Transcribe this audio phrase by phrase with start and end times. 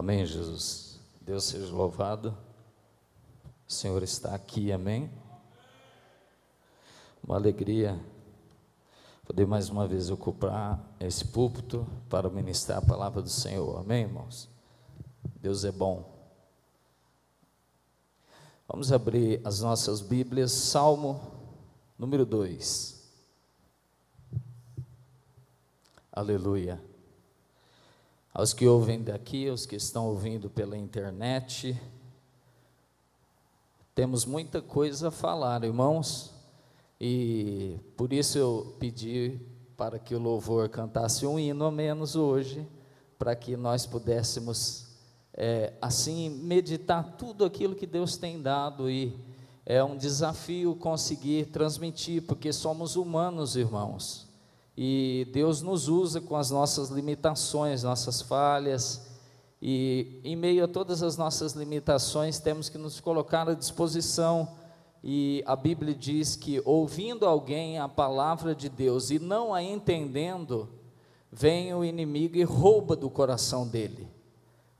[0.00, 0.98] Amém, Jesus.
[1.20, 2.34] Deus seja louvado.
[3.68, 5.10] O Senhor está aqui, amém.
[7.22, 8.00] Uma alegria
[9.26, 14.48] poder mais uma vez ocupar esse púlpito para ministrar a palavra do Senhor, amém, irmãos?
[15.36, 16.10] Deus é bom.
[18.66, 21.20] Vamos abrir as nossas Bíblias, Salmo
[21.98, 23.06] número 2.
[26.10, 26.89] Aleluia.
[28.32, 31.76] Aos que ouvem daqui, aos que estão ouvindo pela internet,
[33.92, 36.32] temos muita coisa a falar, irmãos,
[37.00, 39.40] e por isso eu pedi
[39.76, 42.64] para que o louvor cantasse um hino a menos hoje,
[43.18, 44.86] para que nós pudéssemos,
[45.34, 49.18] é, assim, meditar tudo aquilo que Deus tem dado e
[49.66, 54.29] é um desafio conseguir transmitir, porque somos humanos, irmãos
[54.82, 59.06] e Deus nos usa com as nossas limitações, nossas falhas,
[59.60, 64.56] e em meio a todas as nossas limitações, temos que nos colocar à disposição.
[65.04, 70.66] E a Bíblia diz que ouvindo alguém a palavra de Deus e não a entendendo,
[71.30, 74.08] vem o inimigo e rouba do coração dele.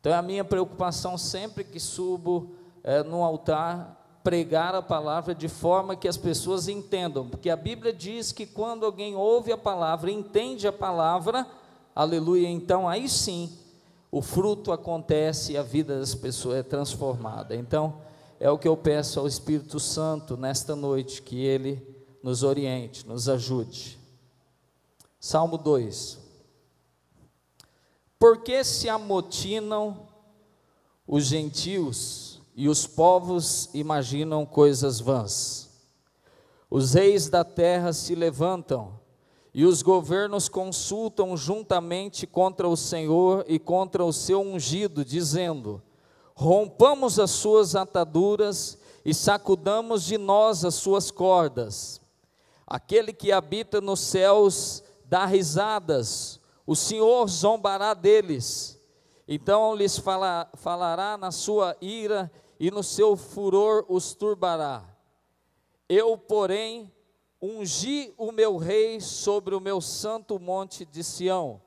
[0.01, 5.49] Então, é a minha preocupação sempre que subo é, no altar pregar a palavra de
[5.49, 10.11] forma que as pessoas entendam, porque a Bíblia diz que quando alguém ouve a palavra,
[10.11, 11.47] entende a palavra,
[11.95, 13.51] aleluia, então aí sim
[14.11, 17.55] o fruto acontece e a vida das pessoas é transformada.
[17.55, 18.01] Então,
[18.41, 21.81] é o que eu peço ao Espírito Santo nesta noite, que ele
[22.23, 23.99] nos oriente, nos ajude.
[25.19, 26.19] Salmo 2.
[28.19, 30.09] Por que se amotinam
[31.07, 35.71] os gentios e os povos imaginam coisas vãs.
[36.69, 39.01] Os reis da terra se levantam
[39.55, 45.81] e os governos consultam juntamente contra o Senhor e contra o seu ungido, dizendo:
[46.35, 51.99] Rompamos as suas ataduras e sacudamos de nós as suas cordas.
[52.67, 58.79] Aquele que habita nos céus dá risadas, o Senhor zombará deles.
[59.27, 64.85] Então lhes fala, falará na sua ira e no seu furor os turbará.
[65.89, 66.93] Eu, porém,
[67.41, 71.63] ungi o meu rei sobre o meu santo monte de Sião.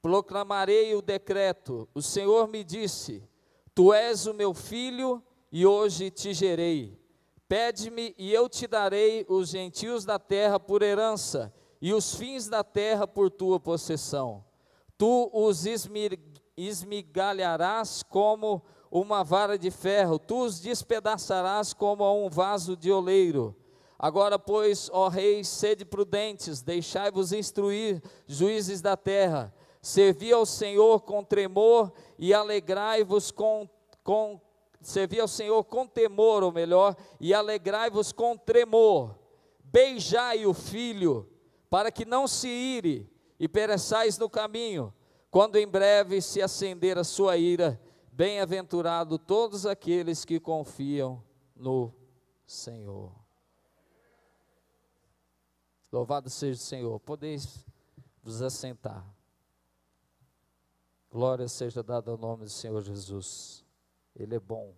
[0.00, 1.88] Proclamarei o decreto.
[1.92, 3.28] O Senhor me disse:
[3.74, 5.20] Tu és o meu filho,
[5.50, 6.96] e hoje te gerei.
[7.48, 11.52] Pede-me, e eu te darei os gentios da terra por herança,
[11.82, 14.44] e os fins da terra por tua possessão.
[14.96, 15.66] Tu os
[16.56, 23.54] esmigalharás como uma vara de ferro, tu os despedaçarás como a um vaso de oleiro.
[23.98, 31.22] Agora, pois, ó reis, sede prudentes, deixai-vos instruir, juízes da terra, servi ao Senhor com
[31.22, 33.68] tremor e alegrai-vos com,
[34.02, 34.40] com
[34.80, 39.14] servi ao Senhor com temor, ou melhor, e alegrai-vos com tremor.
[39.62, 41.28] Beijai o filho,
[41.68, 43.08] para que não se ire
[43.38, 44.92] e pereçais no caminho,
[45.30, 47.80] quando em breve se acender a sua ira
[48.20, 51.24] Bem-aventurado todos aqueles que confiam
[51.56, 51.90] no
[52.44, 53.10] Senhor.
[55.90, 57.00] Louvado seja o Senhor.
[57.00, 57.64] Podeis
[58.22, 59.10] vos assentar.
[61.10, 63.64] Glória seja dada ao nome do Senhor Jesus.
[64.14, 64.74] Ele é bom.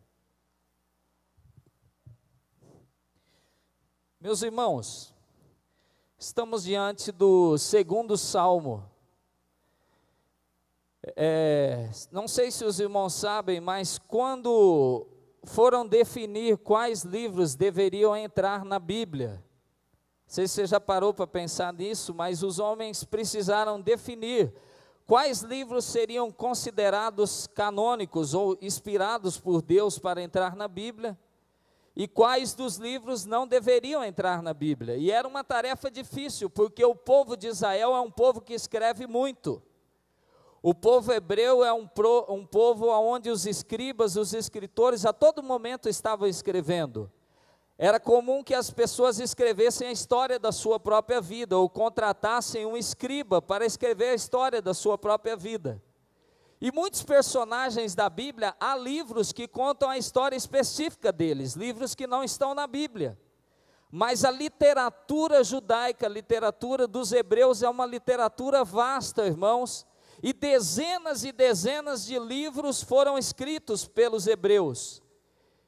[4.21, 5.13] Meus irmãos,
[6.17, 8.89] estamos diante do segundo salmo
[11.17, 15.07] é, não sei se os irmãos sabem, mas quando
[15.45, 19.43] foram definir quais livros deveriam entrar na Bíblia,
[20.27, 24.55] não sei se você já parou para pensar nisso, mas os homens precisaram definir
[25.07, 31.19] quais livros seriam considerados canônicos ou inspirados por Deus para entrar na Bíblia
[31.95, 34.97] e quais dos livros não deveriam entrar na Bíblia.
[34.97, 39.07] E era uma tarefa difícil, porque o povo de Israel é um povo que escreve
[39.07, 39.63] muito.
[40.63, 45.43] O povo hebreu é um, pro, um povo onde os escribas, os escritores, a todo
[45.43, 47.11] momento estavam escrevendo.
[47.77, 52.77] Era comum que as pessoas escrevessem a história da sua própria vida, ou contratassem um
[52.77, 55.83] escriba para escrever a história da sua própria vida.
[56.61, 62.07] E muitos personagens da Bíblia, há livros que contam a história específica deles, livros que
[62.07, 63.19] não estão na Bíblia.
[63.91, 69.85] Mas a literatura judaica, a literatura dos hebreus, é uma literatura vasta, irmãos
[70.23, 75.03] e dezenas e dezenas de livros foram escritos pelos hebreus.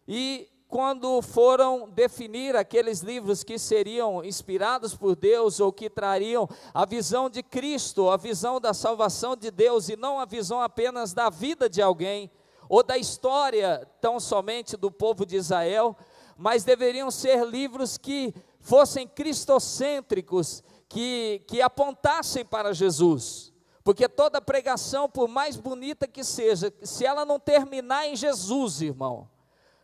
[0.06, 6.84] E quando foram definir aqueles livros que seriam inspirados por Deus ou que trariam a
[6.84, 11.30] visão de Cristo, a visão da salvação de Deus e não a visão apenas da
[11.30, 12.30] vida de alguém
[12.68, 15.96] ou da história tão somente do povo de Israel,
[16.36, 23.53] mas deveriam ser livros que fossem cristocêntricos, que, que apontassem para Jesus.
[23.84, 29.28] Porque toda pregação, por mais bonita que seja, se ela não terminar em Jesus, irmão,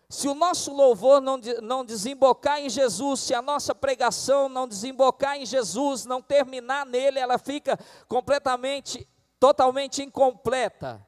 [0.09, 5.37] se o nosso louvor não, não desembocar em Jesus, se a nossa pregação não desembocar
[5.37, 9.07] em Jesus, não terminar nele, ela fica completamente,
[9.39, 11.07] totalmente incompleta.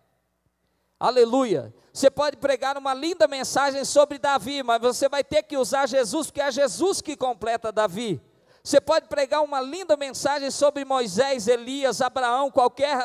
[1.01, 1.75] Aleluia.
[1.93, 6.29] Você pode pregar uma linda mensagem sobre Davi, mas você vai ter que usar Jesus,
[6.29, 8.23] porque é Jesus que completa Davi.
[8.65, 12.97] Você pode pregar uma linda mensagem sobre Moisés, Elias, Abraão, qualquer,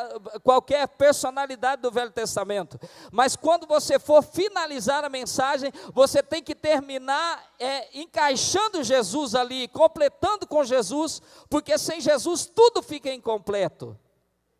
[0.43, 2.79] qualquer personalidade do Velho Testamento.
[3.11, 9.67] Mas quando você for finalizar a mensagem, você tem que terminar é, encaixando Jesus ali,
[9.69, 13.97] completando com Jesus, porque sem Jesus tudo fica incompleto.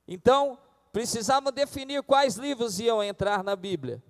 [0.07, 0.57] Então,
[0.91, 4.01] precisavam definir quais livros iam entrar na Bíblia.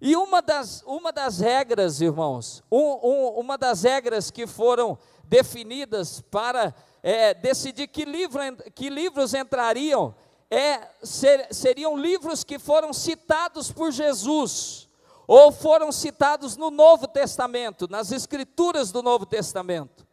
[0.00, 6.20] E uma das, uma das regras, irmãos, um, um, uma das regras que foram definidas
[6.20, 8.40] para é, decidir que, livro,
[8.74, 10.14] que livros entrariam,
[10.50, 14.88] é, ser, seriam livros que foram citados por Jesus,
[15.26, 20.06] ou foram citados no Novo Testamento, nas Escrituras do Novo Testamento.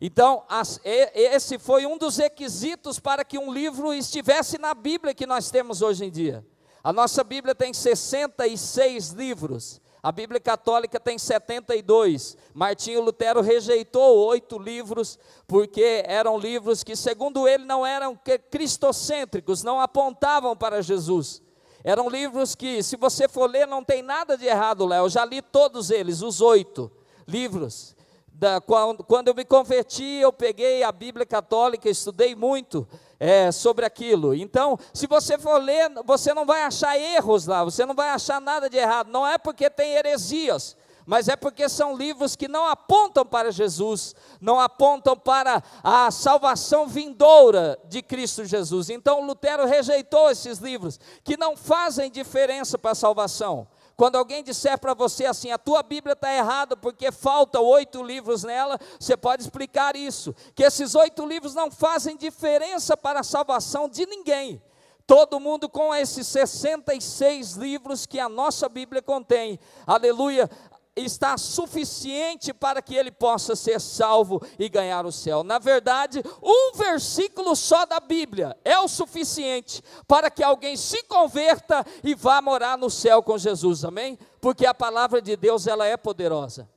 [0.00, 5.26] Então, as, esse foi um dos requisitos para que um livro estivesse na Bíblia que
[5.26, 6.44] nós temos hoje em dia.
[6.82, 9.80] A nossa Bíblia tem 66 livros.
[10.02, 12.36] A Bíblia Católica tem 72.
[12.52, 18.18] Martinho Lutero rejeitou oito livros, porque eram livros que, segundo ele, não eram
[18.50, 21.40] cristocêntricos, não apontavam para Jesus.
[21.84, 25.08] Eram livros que, se você for ler, não tem nada de errado, Léo.
[25.08, 26.90] Já li todos eles, os oito
[27.28, 27.94] livros.
[28.26, 32.88] Da, quando, quando eu me converti, eu peguei a Bíblia Católica, estudei muito
[33.22, 34.34] é, sobre aquilo.
[34.34, 38.40] Então, se você for ler, você não vai achar erros lá, você não vai achar
[38.40, 39.12] nada de errado.
[39.12, 40.76] Não é porque tem heresias,
[41.06, 46.88] mas é porque são livros que não apontam para Jesus, não apontam para a salvação
[46.88, 48.90] vindoura de Cristo Jesus.
[48.90, 53.68] Então, Lutero rejeitou esses livros que não fazem diferença para a salvação.
[53.96, 58.42] Quando alguém disser para você assim, a tua Bíblia está errada porque faltam oito livros
[58.42, 63.88] nela, você pode explicar isso, que esses oito livros não fazem diferença para a salvação
[63.88, 64.62] de ninguém.
[65.06, 70.48] Todo mundo com esses 66 livros que a nossa Bíblia contém, aleluia,
[70.94, 75.42] está suficiente para que ele possa ser salvo e ganhar o céu.
[75.42, 81.84] Na verdade, um versículo só da Bíblia é o suficiente para que alguém se converta
[82.04, 83.84] e vá morar no céu com Jesus.
[83.84, 84.18] Amém?
[84.40, 86.68] Porque a palavra de Deus ela é poderosa.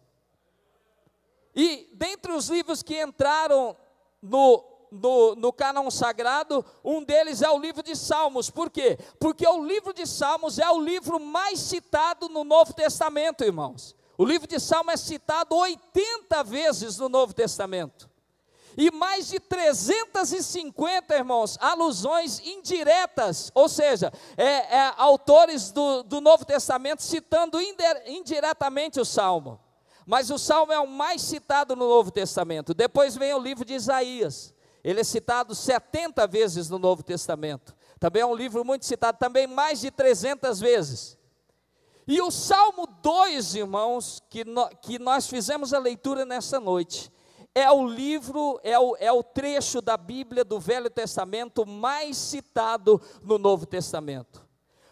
[1.53, 3.75] E dentre os livros que entraram
[4.21, 8.49] no no, no cânon sagrado, um deles é o livro de Salmos.
[8.49, 8.97] Por quê?
[9.19, 13.93] Porque o livro de Salmos é o livro mais citado no Novo Testamento, irmãos.
[14.17, 18.09] O livro de Salmo é citado 80 vezes no Novo Testamento.
[18.77, 26.43] E mais de 350, irmãos, alusões indiretas, ou seja, é, é, autores do, do Novo
[26.43, 29.59] Testamento citando indiretamente o Salmo.
[30.05, 32.73] Mas o Salmo é o mais citado no Novo Testamento.
[32.73, 34.53] Depois vem o livro de Isaías.
[34.83, 37.75] Ele é citado 70 vezes no Novo Testamento.
[37.99, 41.14] Também é um livro muito citado, também mais de 300 vezes.
[42.07, 47.11] E o Salmo 2, irmãos, que, no, que nós fizemos a leitura nessa noite,
[47.53, 53.01] é o livro, é o, é o trecho da Bíblia do Velho Testamento mais citado
[53.23, 54.45] no Novo Testamento.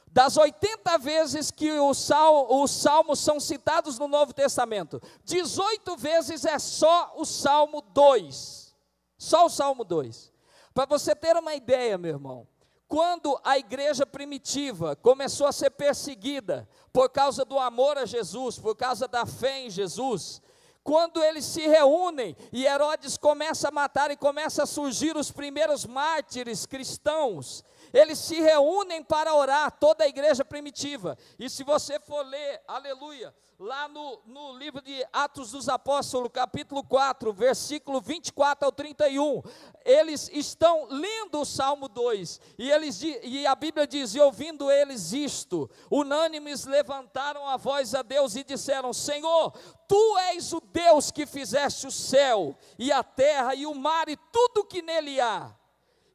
[0.08, 6.46] Das 80 vezes que o sal, os salmos são citados no Novo Testamento, 18 vezes
[6.46, 8.74] é só o Salmo 2.
[9.18, 10.32] Só o Salmo 2.
[10.74, 12.48] Para você ter uma ideia, meu irmão,
[12.94, 18.76] quando a igreja primitiva começou a ser perseguida por causa do amor a Jesus, por
[18.76, 20.40] causa da fé em Jesus,
[20.84, 25.88] quando eles se reúnem e Herodes começa a matar e começa a surgir os primeiros
[25.88, 31.18] mártires cristãos, eles se reúnem para orar, toda a igreja primitiva.
[31.40, 36.84] E se você for ler, aleluia, lá no, no livro de Atos dos Apóstolos, capítulo
[36.84, 39.42] 4, versículo 24 ao 31,
[39.86, 45.14] eles estão lendo o Salmo 2, e, eles, e a Bíblia diz: E ouvindo eles
[45.14, 49.52] isto, unânimes levantaram a voz a Deus e disseram: Senhor,
[49.88, 54.18] tu és o Deus que fizeste o céu, e a terra, e o mar, e
[54.32, 55.56] tudo que nele há.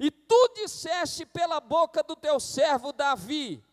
[0.01, 3.65] E tu disseste pela boca do teu servo Davi: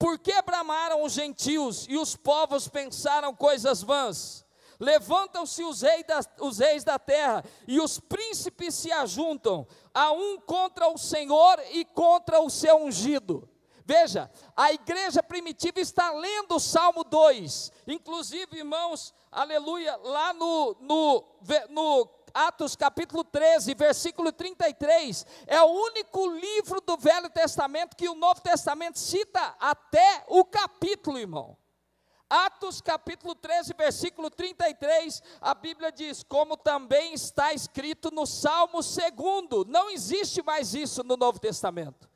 [0.00, 4.46] Por que bramaram os gentios e os povos pensaram coisas vãs?
[4.80, 5.82] Levantam-se os,
[6.40, 11.84] os reis da terra e os príncipes se ajuntam, a um contra o Senhor e
[11.84, 13.46] contra o seu ungido.
[13.84, 21.24] Veja, a igreja primitiva está lendo o Salmo 2, inclusive, irmãos, aleluia, lá no, no,
[21.68, 28.14] no Atos capítulo 13, versículo 33, é o único livro do Velho Testamento que o
[28.14, 31.56] Novo Testamento cita até o capítulo, irmão.
[32.28, 39.66] Atos capítulo 13, versículo 33, a Bíblia diz: Como também está escrito no Salmo 2,
[39.66, 42.09] não existe mais isso no Novo Testamento.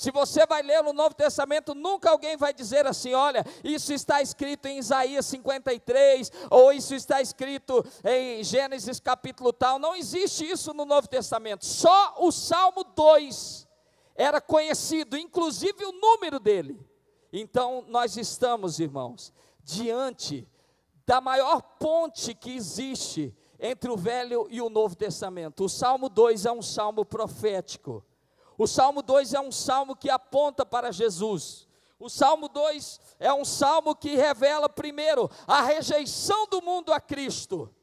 [0.00, 4.22] Se você vai ler no Novo Testamento, nunca alguém vai dizer assim: olha, isso está
[4.22, 9.78] escrito em Isaías 53, ou isso está escrito em Gênesis capítulo tal.
[9.78, 11.66] Não existe isso no Novo Testamento.
[11.66, 13.68] Só o Salmo 2
[14.14, 16.80] era conhecido, inclusive o número dele.
[17.30, 20.48] Então, nós estamos, irmãos, diante
[21.04, 25.64] da maior ponte que existe entre o Velho e o Novo Testamento.
[25.64, 28.02] O Salmo 2 é um salmo profético.
[28.60, 31.66] O Salmo 2 é um salmo que aponta para Jesus.
[31.98, 37.74] O Salmo 2 é um salmo que revela, primeiro, a rejeição do mundo a Cristo,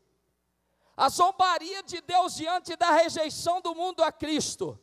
[0.96, 4.80] a zombaria de Deus diante da rejeição do mundo a Cristo.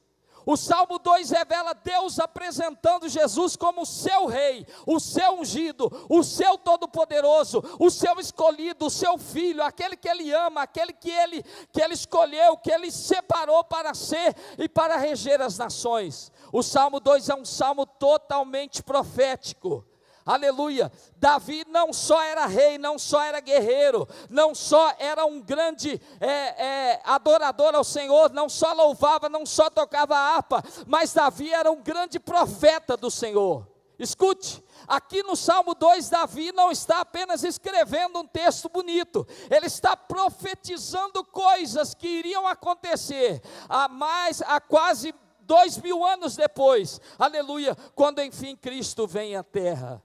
[0.46, 6.22] O Salmo 2 revela Deus apresentando Jesus como o seu rei, o seu ungido, o
[6.22, 11.42] seu todo-poderoso, o seu escolhido, o seu filho, aquele que ele ama, aquele que ele,
[11.72, 16.30] que ele escolheu, que ele separou para ser e para reger as nações.
[16.52, 19.84] O Salmo 2 é um salmo totalmente profético.
[20.26, 20.90] Aleluia.
[21.16, 26.28] Davi não só era rei, não só era guerreiro, não só era um grande é,
[26.28, 31.82] é, adorador ao Senhor, não só louvava, não só tocava harpa, mas Davi era um
[31.82, 33.66] grande profeta do Senhor.
[33.98, 39.94] Escute, aqui no Salmo 2, Davi não está apenas escrevendo um texto bonito, ele está
[39.94, 48.22] profetizando coisas que iriam acontecer há mais, há quase dois mil anos depois, aleluia, quando
[48.22, 50.02] enfim Cristo vem à terra.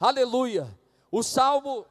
[0.00, 0.66] Aleluia.
[1.12, 1.84] O Salmo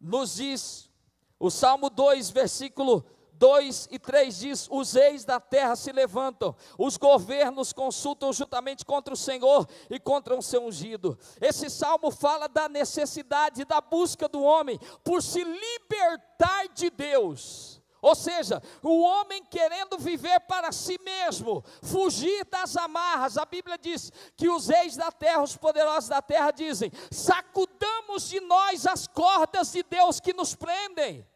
[0.00, 0.88] nos diz,
[1.36, 6.96] o Salmo 2, versículo 2 e 3 diz: Os reis da terra se levantam, os
[6.96, 11.18] governos consultam juntamente contra o Senhor e contra o seu ungido.
[11.40, 17.79] Esse salmo fala da necessidade da busca do homem por se libertar de Deus.
[18.02, 23.36] Ou seja, o homem querendo viver para si mesmo, fugir das amarras.
[23.36, 28.40] A Bíblia diz que os reis da terra, os poderosos da terra dizem: sacudamos de
[28.40, 31.26] nós as cordas de Deus que nos prendem.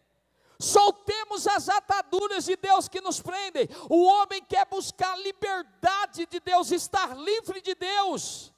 [0.58, 3.68] Soltemos as ataduras de Deus que nos prendem.
[3.90, 8.53] O homem quer buscar liberdade de Deus, estar livre de Deus.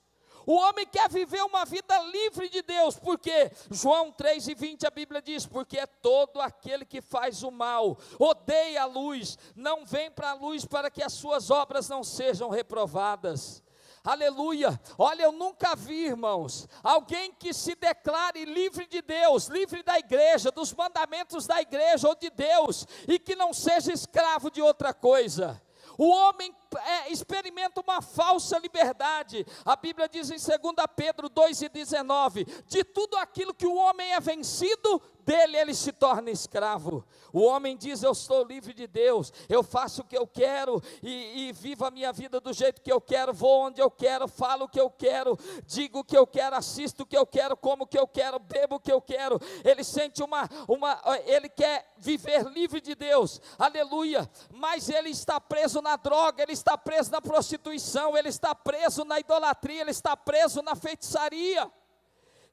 [0.47, 4.91] O homem quer viver uma vida livre de Deus, porque João 3 e 20 a
[4.91, 10.09] Bíblia diz: porque é todo aquele que faz o mal, odeia a luz, não vem
[10.09, 13.61] para a luz para que as suas obras não sejam reprovadas.
[14.05, 14.81] Aleluia.
[14.97, 20.53] Olha, eu nunca vi, irmãos, alguém que se declare livre de Deus, livre da igreja,
[20.53, 25.61] dos mandamentos da igreja ou de Deus, e que não seja escravo de outra coisa.
[25.99, 29.47] O homem é, experimenta uma falsa liberdade.
[29.65, 35.01] A Bíblia diz em 2 Pedro 2,19: De tudo aquilo que o homem é vencido,
[35.27, 37.05] dele ele se torna escravo.
[37.33, 41.49] O homem diz: Eu estou livre de Deus, eu faço o que eu quero e,
[41.49, 44.67] e vivo a minha vida do jeito que eu quero, vou onde eu quero, falo
[44.67, 47.83] o que eu quero, digo o que eu quero, assisto o que eu quero, como
[47.83, 49.41] o que eu quero, bebo o que eu quero.
[49.65, 55.83] Ele sente uma, uma ele quer viver livre de Deus, aleluia, mas ele está preso
[55.83, 60.63] na droga, ele está preso na prostituição, ele está preso na idolatria, ele está preso
[60.63, 61.69] na feitiçaria.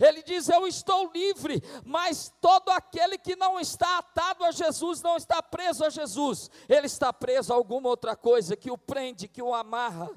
[0.03, 5.15] Ele diz: Eu estou livre, mas todo aquele que não está atado a Jesus, não
[5.15, 9.41] está preso a Jesus, ele está preso a alguma outra coisa que o prende, que
[9.41, 10.10] o amarra.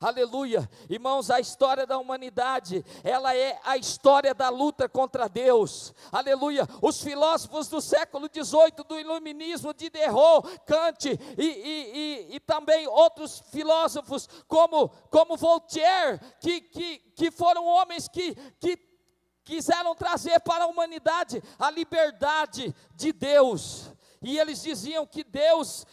[0.00, 0.68] Aleluia.
[0.88, 5.94] Irmãos, a história da humanidade, ela é a história da luta contra Deus.
[6.10, 6.66] Aleluia.
[6.80, 13.42] Os filósofos do século XVIII, do iluminismo, Diderot, Kant e, e, e, e, também outros
[13.50, 18.89] filósofos como, como Voltaire, que, que, que foram homens que, que
[19.44, 23.92] quiseram trazer para a humanidade a liberdade de Deus.
[24.22, 25.86] E eles diziam que Deus,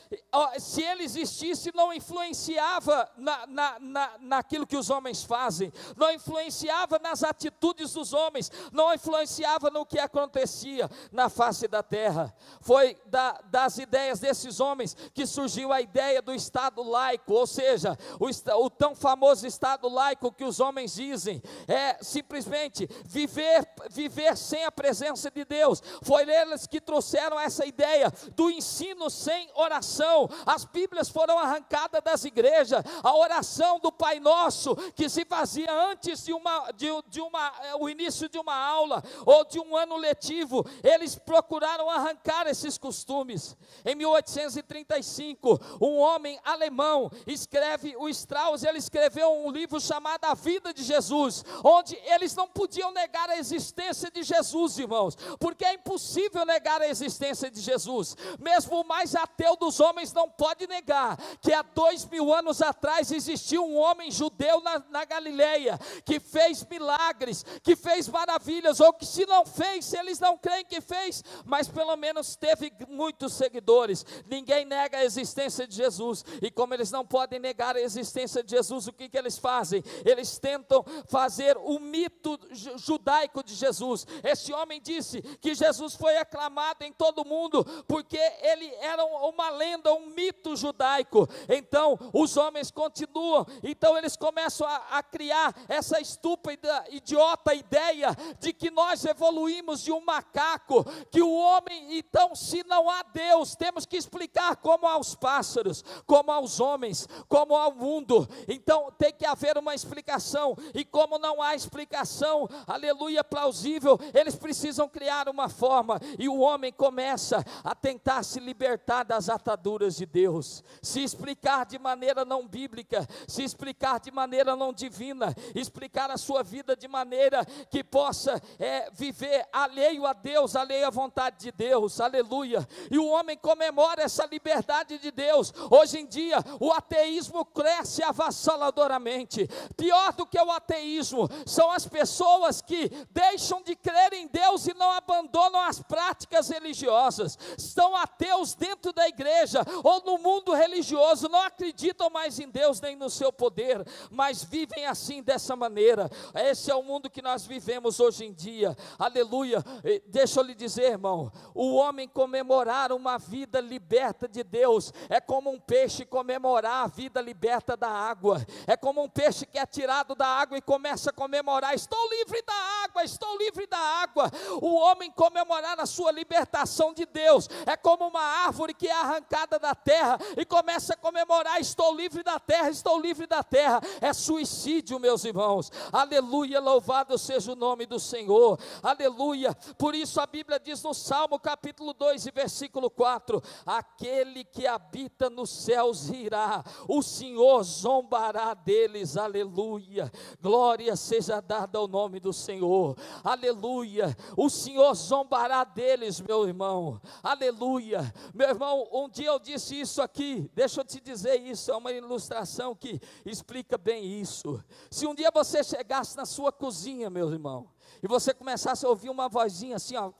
[0.59, 6.99] se ele existisse, não influenciava na, na, na, naquilo que os homens fazem, não influenciava
[6.99, 12.35] nas atitudes dos homens, não influenciava no que acontecia na face da terra.
[12.59, 17.97] Foi da, das ideias desses homens que surgiu a ideia do Estado laico, ou seja,
[18.19, 18.27] o,
[18.61, 24.71] o tão famoso Estado laico que os homens dizem, é simplesmente viver, viver sem a
[24.71, 25.81] presença de Deus.
[26.01, 30.29] Foi eles que trouxeram essa ideia do ensino sem oração.
[30.45, 32.83] As Bíblias foram arrancadas das igrejas.
[33.03, 37.75] A oração do Pai Nosso, que se fazia antes de, uma, de, de uma, é,
[37.75, 43.55] o início de uma aula ou de um ano letivo, eles procuraram arrancar esses costumes.
[43.85, 50.73] Em 1835, um homem alemão escreve, o Strauss, ele escreveu um livro chamado A Vida
[50.73, 56.45] de Jesus, onde eles não podiam negar a existência de Jesus, irmãos, porque é impossível
[56.45, 58.06] negar a existência de Jesus
[58.39, 63.11] mesmo o mais ateu dos homens não pode negar que há dois mil anos atrás
[63.11, 69.05] existiu um homem judeu na, na Galileia que fez milagres, que fez maravilhas, ou que
[69.05, 74.05] se não fez, eles não creem que fez, mas pelo menos teve muitos seguidores.
[74.25, 78.51] Ninguém nega a existência de Jesus, e como eles não podem negar a existência de
[78.51, 79.83] Jesus, o que, que eles fazem?
[80.05, 82.39] Eles tentam fazer o mito
[82.77, 84.05] judaico de Jesus.
[84.23, 87.65] Esse homem disse que Jesus foi aclamado em todo o mundo,
[87.97, 91.27] porque ele era uma lenda, um mito judaico.
[91.49, 98.53] Então, os homens continuam, então eles começam a, a criar essa estúpida, idiota ideia de
[98.53, 103.83] que nós evoluímos de um macaco, que o homem, então, se não há Deus, temos
[103.83, 108.29] que explicar como aos pássaros, como aos homens, como ao mundo.
[108.47, 114.87] Então, tem que haver uma explicação, e como não há explicação, aleluia, plausível, eles precisam
[114.87, 120.05] criar uma forma, e o homem começa a tentar tentar se libertar das ataduras de
[120.05, 126.17] Deus, se explicar de maneira não bíblica, se explicar de maneira não divina, explicar a
[126.17, 131.51] sua vida de maneira que possa é, viver alheio a Deus, alheio à vontade de
[131.53, 132.67] Deus, aleluia.
[132.91, 135.53] E o homem comemora essa liberdade de Deus.
[135.71, 139.47] Hoje em dia, o ateísmo cresce avassaladoramente.
[139.77, 144.73] Pior do que o ateísmo são as pessoas que deixam de crer em Deus e
[144.73, 147.37] não abandonam as práticas religiosas,
[147.77, 152.95] estão ateus dentro da igreja ou no mundo religioso não acreditam mais em Deus nem
[152.95, 156.09] no seu poder, mas vivem assim dessa maneira.
[156.33, 158.75] Esse é o mundo que nós vivemos hoje em dia.
[158.97, 159.63] Aleluia.
[160.07, 165.51] Deixa eu lhe dizer, irmão, o homem comemorar uma vida liberta de Deus é como
[165.51, 168.43] um peixe comemorar a vida liberta da água.
[168.65, 172.41] É como um peixe que é tirado da água e começa a comemorar: estou livre
[172.41, 174.31] da água, estou livre da água.
[174.61, 179.57] O homem comemorar a sua libertação de Deus é como uma árvore que é arrancada
[179.57, 183.81] da terra e começa a comemorar: estou livre da terra, estou livre da terra.
[184.01, 185.71] É suicídio, meus irmãos.
[185.91, 188.59] Aleluia, louvado seja o nome do Senhor.
[188.83, 189.53] Aleluia.
[189.77, 195.29] Por isso a Bíblia diz no Salmo capítulo 2 e versículo 4: Aquele que habita
[195.29, 199.17] nos céus irá, o Senhor zombará deles.
[199.17, 200.11] Aleluia.
[200.41, 202.97] Glória seja dada ao nome do Senhor.
[203.23, 204.15] Aleluia.
[204.35, 207.01] O Senhor zombará deles, meu irmão.
[207.23, 208.13] Aleluia Aleluia.
[208.33, 211.93] Meu irmão, um dia eu disse isso aqui, deixa eu te dizer isso, é uma
[211.93, 214.61] ilustração que explica bem isso.
[214.91, 217.71] Se um dia você chegasse na sua cozinha, meu irmão,
[218.03, 220.11] e você começasse a ouvir uma vozinha assim, ó.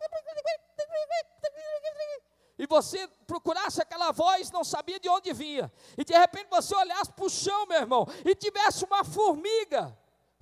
[2.57, 5.71] E você procurasse aquela voz, não sabia de onde vinha.
[5.97, 9.95] E de repente você olhasse para o chão, meu irmão, e tivesse uma formiga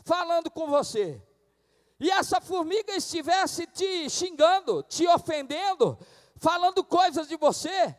[0.04, 1.22] falando com você.
[2.00, 5.98] E essa formiga estivesse te xingando, te ofendendo,
[6.46, 7.96] falando coisas de você,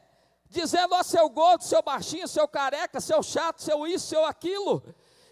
[0.49, 4.85] dizendo, ó, seu gordo, seu baixinho, seu careca, seu chato, seu isso, seu aquilo.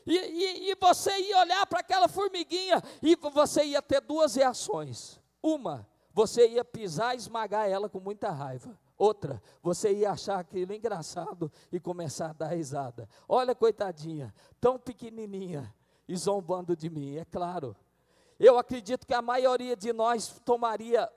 [0.05, 5.21] E, e, e você ia olhar para aquela formiguinha e você ia ter duas reações.
[5.41, 8.77] Uma, você ia pisar e esmagar ela com muita raiva.
[8.99, 13.09] Outra, você ia achar aquilo engraçado e começar a dar risada.
[13.29, 15.73] Olha, coitadinha, tão pequenininha
[16.09, 17.77] e zombando de mim, é claro.
[18.39, 21.11] Eu acredito que a maioria de nós tomaria,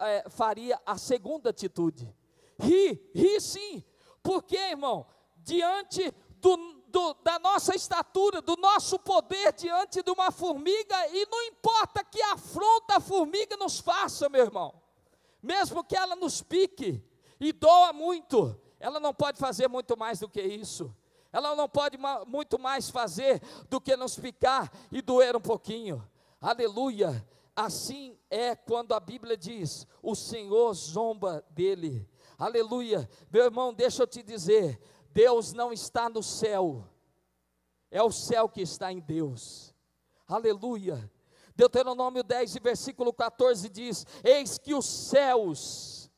[0.00, 2.12] é, faria a segunda atitude.
[2.58, 3.84] Ri, ri sim.
[4.22, 5.06] Porque, irmão,
[5.36, 6.56] diante do,
[6.88, 12.20] do, da nossa estatura, do nosso poder diante de uma formiga, e não importa que
[12.22, 14.74] afronta a formiga nos faça, meu irmão,
[15.42, 17.02] mesmo que ela nos pique
[17.38, 20.94] e doa muito, ela não pode fazer muito mais do que isso.
[21.32, 26.06] Ela não pode muito mais fazer do que nos picar e doer um pouquinho.
[26.44, 27.26] Aleluia.
[27.56, 32.06] Assim é quando a Bíblia diz: o Senhor zomba dele.
[32.38, 33.08] Aleluia.
[33.32, 34.78] Meu irmão, deixa eu te dizer:
[35.10, 36.86] Deus não está no céu,
[37.90, 39.74] é o céu que está em Deus.
[40.28, 41.10] Aleluia.
[41.56, 46.10] Deuteronômio 10, versículo 14 diz: Eis que os céus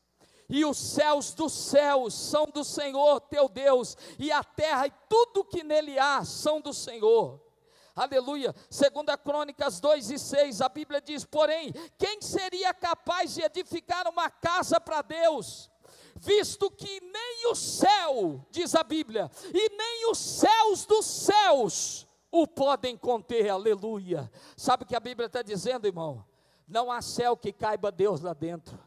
[0.49, 5.45] e os céus dos céus são do Senhor teu Deus, e a terra e tudo
[5.45, 7.46] que nele há são do Senhor.
[7.97, 8.53] Aleluia.
[8.69, 14.29] Segunda Crônicas 2 e 6, a Bíblia diz: "Porém, quem seria capaz de edificar uma
[14.29, 15.69] casa para Deus?"
[16.19, 22.47] visto que nem o céu, diz a Bíblia, e nem os céus dos céus o
[22.47, 24.31] podem conter, aleluia.
[24.55, 26.25] Sabe o que a Bíblia está dizendo, irmão?
[26.67, 28.77] Não há céu que caiba Deus lá dentro.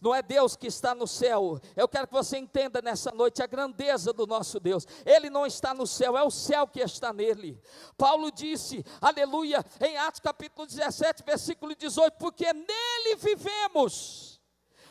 [0.00, 1.60] Não é Deus que está no céu.
[1.76, 4.86] Eu quero que você entenda nessa noite a grandeza do nosso Deus.
[5.04, 7.60] Ele não está no céu, é o céu que está nele.
[7.96, 14.40] Paulo disse, aleluia, em Atos capítulo 17, versículo 18: Porque nele vivemos,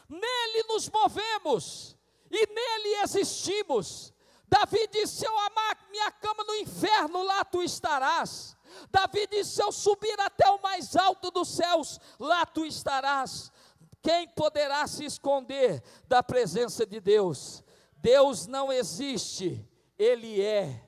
[0.09, 1.97] nele nos movemos
[2.29, 4.13] e nele existimos.
[4.47, 8.55] Davi disse: Se eu amar minha cama no inferno, lá tu estarás.
[8.89, 13.51] Davi disse: Se eu subir até o mais alto dos céus, lá tu estarás.
[14.07, 17.61] Quem poderá se esconder da presença de Deus?
[17.97, 20.81] Deus não existe, Ele é.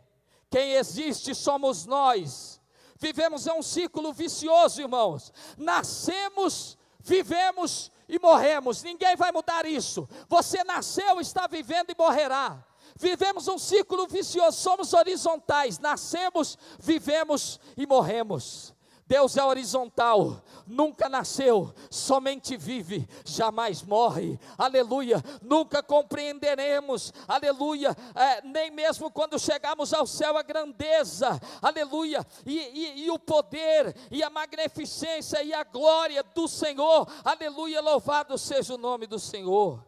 [0.49, 2.61] Quem existe somos nós.
[2.97, 5.33] Vivemos em um ciclo vicioso, irmãos.
[5.57, 8.83] Nascemos, vivemos e morremos.
[8.83, 10.07] Ninguém vai mudar isso.
[10.29, 12.65] Você nasceu, está vivendo e morrerá.
[12.95, 15.77] Vivemos um ciclo vicioso, somos horizontais.
[15.77, 18.73] Nascemos, vivemos e morremos.
[19.09, 25.17] Deus é horizontal, nunca nasceu, somente vive, jamais morre, aleluia.
[25.41, 33.05] Nunca compreenderemos, aleluia, é, nem mesmo quando chegarmos ao céu, a grandeza, aleluia, e, e,
[33.05, 37.81] e o poder, e a magnificência, e a glória do Senhor, aleluia.
[37.81, 39.83] Louvado seja o nome do Senhor.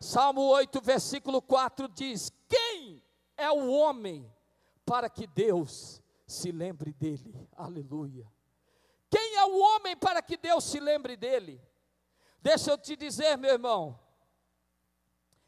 [0.00, 3.04] Salmo 8, versículo 4 diz: Quem
[3.36, 4.32] é o homem
[4.86, 7.46] para que Deus se lembre dele?
[7.54, 8.34] Aleluia.
[9.46, 11.62] É o homem para que Deus se lembre dele?
[12.42, 13.96] Deixa eu te dizer, meu irmão.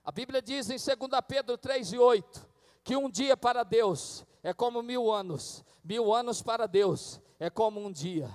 [0.05, 2.49] A Bíblia diz em 2 Pedro 3 e 8
[2.85, 7.85] que um dia para Deus é como mil anos, mil anos para Deus é como
[7.85, 8.31] um dia.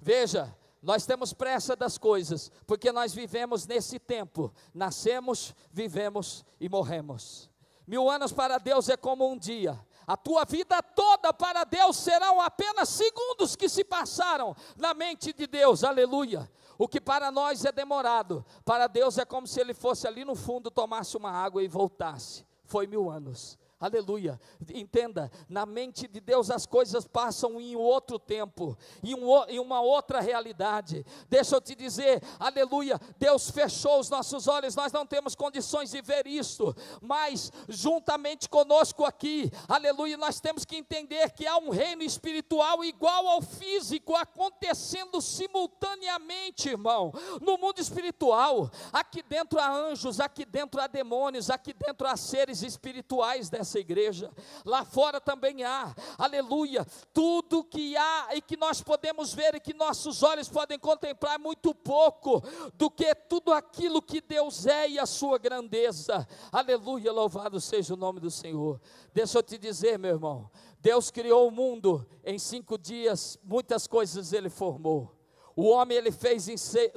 [0.00, 7.48] Veja, nós temos pressa das coisas, porque nós vivemos nesse tempo, nascemos, vivemos e morremos.
[7.86, 12.40] Mil anos para Deus é como um dia, a tua vida toda para Deus serão
[12.40, 16.50] apenas segundos que se passaram na mente de Deus, aleluia.
[16.76, 20.34] O que para nós é demorado, para Deus é como se ele fosse ali no
[20.34, 22.44] fundo, tomasse uma água e voltasse.
[22.64, 23.58] Foi mil anos.
[23.84, 24.40] Aleluia.
[24.72, 29.82] Entenda, na mente de Deus as coisas passam em outro tempo, em, um, em, uma
[29.82, 31.04] outra realidade.
[31.28, 32.98] Deixa eu te dizer, aleluia.
[33.18, 39.04] Deus fechou os nossos olhos, nós não temos condições de ver isso, mas juntamente conosco
[39.04, 45.20] aqui, aleluia, nós temos que entender que há um reino espiritual igual ao físico acontecendo
[45.20, 48.70] simultaneamente, irmão, no mundo espiritual.
[48.90, 53.78] Aqui dentro há anjos, aqui dentro há demônios, aqui dentro há seres espirituais dessa nessa
[53.78, 54.30] igreja,
[54.64, 59.74] lá fora também há, aleluia, tudo que há e que nós podemos ver e que
[59.74, 62.42] nossos olhos podem contemplar, muito pouco
[62.74, 67.96] do que tudo aquilo que Deus é e a sua grandeza, aleluia, louvado seja o
[67.96, 68.80] nome do Senhor.
[69.12, 74.32] Deixa eu te dizer, meu irmão, Deus criou o mundo em cinco dias, muitas coisas
[74.32, 75.12] Ele formou.
[75.56, 76.48] O homem ele fez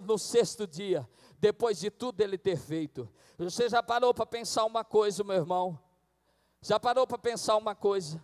[0.01, 1.07] no sexto dia,
[1.39, 3.07] depois de tudo ele ter feito.
[3.37, 5.79] Você já parou para pensar uma coisa, meu irmão?
[6.61, 8.23] Já parou para pensar uma coisa?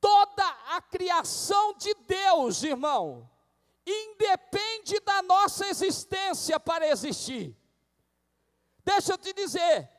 [0.00, 3.28] Toda a criação de Deus, irmão,
[3.86, 7.56] independe da nossa existência para existir.
[8.84, 9.90] Deixa eu te dizer,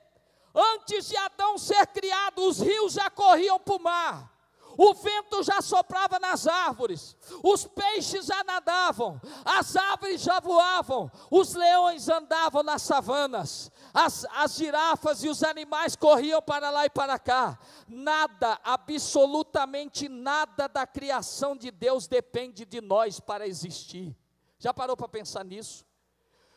[0.53, 4.39] antes de Adão ser criado, os rios já corriam para o mar
[4.81, 11.53] o vento já soprava nas árvores, os peixes já nadavam, as árvores já voavam, os
[11.53, 17.17] leões andavam nas savanas, as, as girafas e os animais corriam para lá e para
[17.17, 17.59] cá.
[17.87, 24.15] Nada, absolutamente nada da criação de Deus depende de nós para existir.
[24.57, 25.85] Já parou para pensar nisso?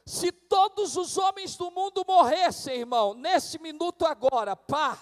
[0.05, 4.99] Se todos os homens do mundo morressem, irmão, nesse minuto agora, pá,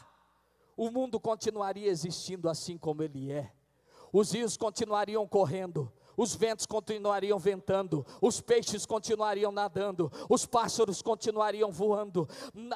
[0.76, 3.50] o mundo continuaria existindo assim como ele é.
[4.12, 5.90] Os rios continuariam correndo,
[6.20, 12.28] os ventos continuariam ventando, os peixes continuariam nadando, os pássaros continuariam voando.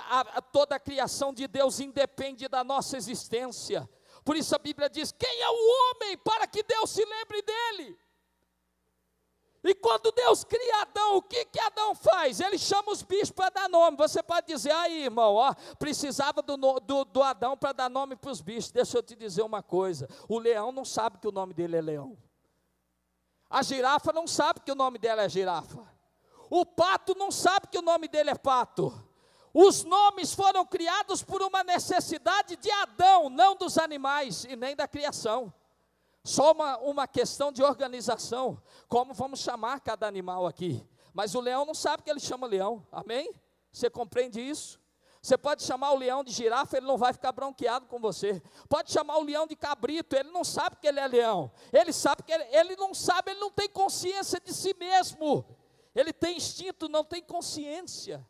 [0.09, 3.87] A, a, toda a criação de Deus independe da nossa existência.
[4.25, 7.99] Por isso a Bíblia diz: quem é o homem para que Deus se lembre dele?
[9.63, 12.41] E quando Deus cria Adão, o que, que Adão faz?
[12.41, 13.99] Ele chama os bichos para dar nome.
[13.99, 18.31] Você pode dizer, aí irmão, ó, precisava do, do, do Adão para dar nome para
[18.31, 18.71] os bichos.
[18.71, 21.83] Deixa eu te dizer uma coisa: o leão não sabe que o nome dele é
[21.83, 22.17] leão.
[23.55, 25.79] A girafa não sabe que o nome dela é girafa.
[26.51, 28.93] O pato não sabe que o nome dele é pato.
[29.55, 34.89] Os nomes foram criados por uma necessidade de Adão, não dos animais e nem da
[34.89, 35.55] criação.
[36.25, 40.85] Só uma, uma questão de organização, como vamos chamar cada animal aqui.
[41.13, 43.33] Mas o leão não sabe que ele chama leão, amém?
[43.71, 44.81] Você compreende isso?
[45.25, 48.43] Você pode chamar o leão de girafa, ele não vai ficar bronqueado com você.
[48.69, 51.51] Pode chamar o leão de cabrito, ele não sabe que ele é leão.
[51.73, 55.43] Ele sabe que ele, ele não sabe, ele não tem consciência de si mesmo.
[55.95, 58.23] Ele tem instinto, não tem consciência.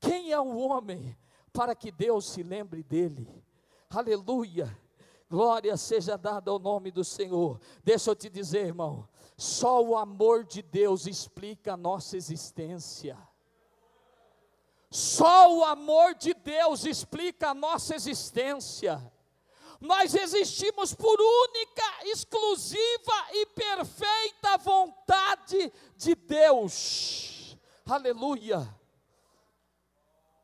[0.00, 1.14] Quem é o homem
[1.52, 3.28] para que Deus se lembre dele?
[3.90, 4.74] Aleluia.
[5.28, 7.60] Glória seja dada ao nome do Senhor.
[7.84, 13.14] Deixa eu te dizer, irmão, só o amor de Deus explica a nossa existência.
[14.90, 19.00] Só o amor de Deus explica a nossa existência.
[19.80, 27.56] Nós existimos por única, exclusiva e perfeita vontade de Deus.
[27.86, 28.76] Aleluia.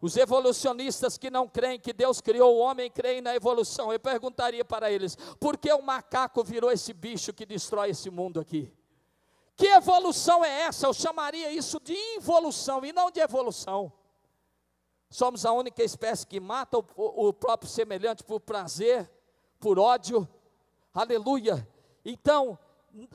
[0.00, 3.90] Os evolucionistas que não creem que Deus criou o homem creem na evolução.
[3.90, 8.38] Eu perguntaria para eles: por que o macaco virou esse bicho que destrói esse mundo
[8.38, 8.70] aqui?
[9.57, 10.87] Que evolução é essa?
[10.87, 13.92] Eu chamaria isso de involução e não de evolução.
[15.11, 19.11] Somos a única espécie que mata o, o próprio semelhante por prazer,
[19.59, 20.29] por ódio.
[20.93, 21.67] Aleluia.
[22.05, 22.59] Então,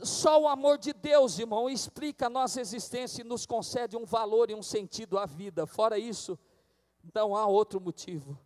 [0.04, 4.50] só o amor de Deus, irmão, explica a nossa existência e nos concede um valor
[4.50, 5.66] e um sentido à vida.
[5.66, 6.38] Fora isso,
[7.14, 8.38] não há outro motivo.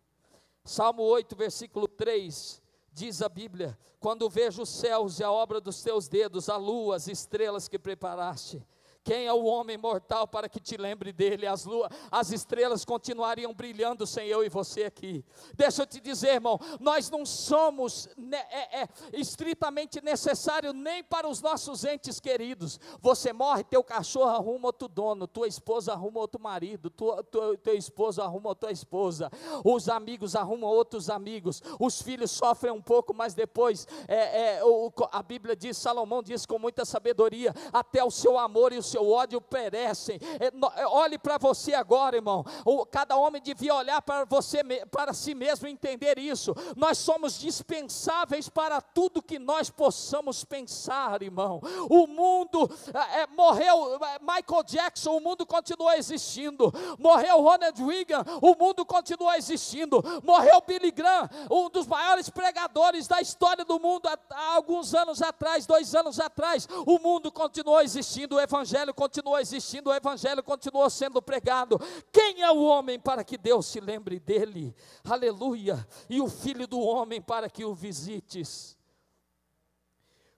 [0.64, 5.82] Salmo 8, versículo 3, diz a Bíblia: Quando vejo os céus e a obra dos
[5.82, 8.64] teus dedos, a lua, as estrelas que preparaste,
[9.04, 11.46] quem é o homem mortal para que te lembre dele?
[11.46, 15.22] As, luas, as estrelas continuariam brilhando sem eu e você aqui.
[15.54, 18.08] Deixa eu te dizer, irmão, nós não somos
[18.50, 22.80] é, é, estritamente necessário nem para os nossos entes queridos.
[23.00, 27.76] Você morre, teu cachorro arruma outro dono, tua esposa arruma outro marido, tua, tua, teu
[27.76, 29.30] esposo arruma outra esposa,
[29.62, 34.90] os amigos arrumam outros amigos, os filhos sofrem um pouco, mas depois é, é o,
[35.12, 39.10] a Bíblia diz, Salomão diz com muita sabedoria, até o seu amor e o seu
[39.10, 40.20] ódio perecem.
[40.38, 42.44] É, é, olhe para você agora, irmão.
[42.90, 46.54] cada homem devia olhar para você, para si mesmo entender isso.
[46.76, 51.60] Nós somos dispensáveis para tudo que nós possamos pensar, irmão.
[51.90, 56.72] O mundo é, é morreu Michael Jackson, o mundo continua existindo.
[56.98, 60.02] Morreu Ronald Reagan, o mundo continua existindo.
[60.22, 65.20] Morreu Billy Graham, um dos maiores pregadores da história do mundo há, há alguns anos
[65.20, 66.68] atrás, dois anos atrás.
[66.86, 68.36] O mundo continua existindo.
[68.36, 71.78] O evangelho evangelho continua existindo, o evangelho continua sendo pregado.
[72.12, 74.74] Quem é o homem para que Deus se lembre dele?
[75.02, 75.86] Aleluia!
[76.08, 78.76] E o filho do homem para que o visites.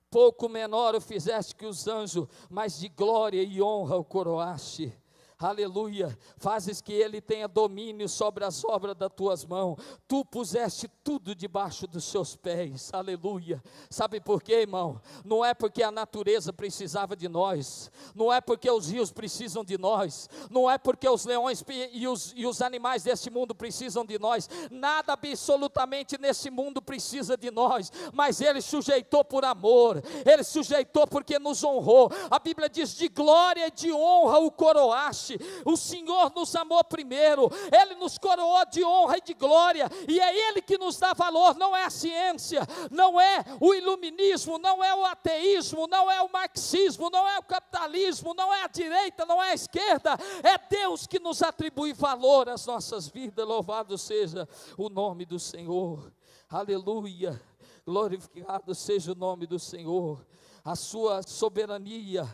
[0.09, 4.96] Pouco menor o fizeste que os anjos, mas de glória e honra o coroaste
[5.38, 9.77] aleluia, fazes que ele tenha domínio sobre as obras das tuas mãos,
[10.09, 13.62] tu puseste tudo debaixo dos seus pés, aleluia.
[13.90, 15.01] Sabe por quê, irmão?
[15.25, 19.77] Não é porque a natureza precisava de nós, não é porque os rios precisam de
[19.77, 24.18] nós, não é porque os leões e os, e os animais deste mundo precisam de
[24.18, 31.07] nós, nada absolutamente nesse mundo precisa de nós, mas ele sujeitou por amor, ele sujeitou
[31.07, 32.11] porque nos honrou.
[32.31, 35.26] A Bíblia diz: de glória e de honra o coroaste
[35.65, 40.49] o Senhor nos amou primeiro, Ele nos coroou de honra e de glória, e é
[40.49, 44.95] Ele que nos dá valor, não é a ciência, não é o iluminismo, não é
[44.95, 49.43] o ateísmo, não é o marxismo, não é o capitalismo, não é a direita, não
[49.43, 54.89] é a esquerda, é Deus que nos atribui valor às nossas vidas, louvado seja o
[54.89, 56.12] nome do Senhor,
[56.49, 57.41] aleluia,
[57.85, 60.25] glorificado seja o nome do Senhor,
[60.65, 62.29] a sua soberania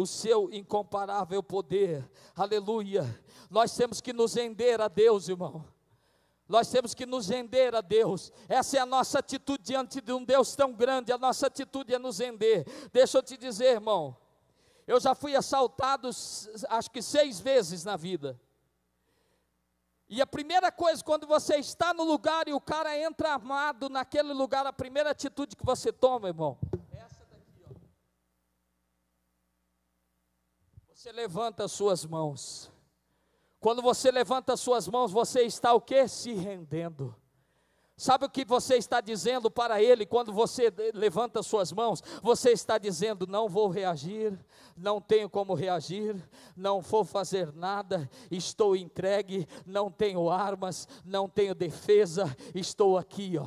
[0.00, 2.08] o seu incomparável poder.
[2.36, 3.04] Aleluia.
[3.50, 5.64] Nós temos que nos render a Deus, irmão.
[6.48, 8.32] Nós temos que nos render a Deus.
[8.48, 11.12] Essa é a nossa atitude diante de um Deus tão grande.
[11.12, 12.64] A nossa atitude é nos render.
[12.92, 14.16] Deixa eu te dizer, irmão.
[14.86, 18.40] Eu já fui assaltado, acho que seis vezes na vida.
[20.08, 24.32] E a primeira coisa, quando você está no lugar e o cara entra armado naquele
[24.32, 26.56] lugar, a primeira atitude que você toma, irmão,
[30.98, 32.72] Você levanta as suas mãos.
[33.60, 36.08] Quando você levanta as suas mãos, você está o que?
[36.08, 37.14] Se rendendo.
[37.96, 42.02] Sabe o que você está dizendo para ele quando você levanta suas mãos?
[42.20, 44.36] Você está dizendo: Não vou reagir,
[44.76, 46.16] não tenho como reagir,
[46.56, 53.46] não vou fazer nada, estou entregue, não tenho armas, não tenho defesa, estou aqui, ó.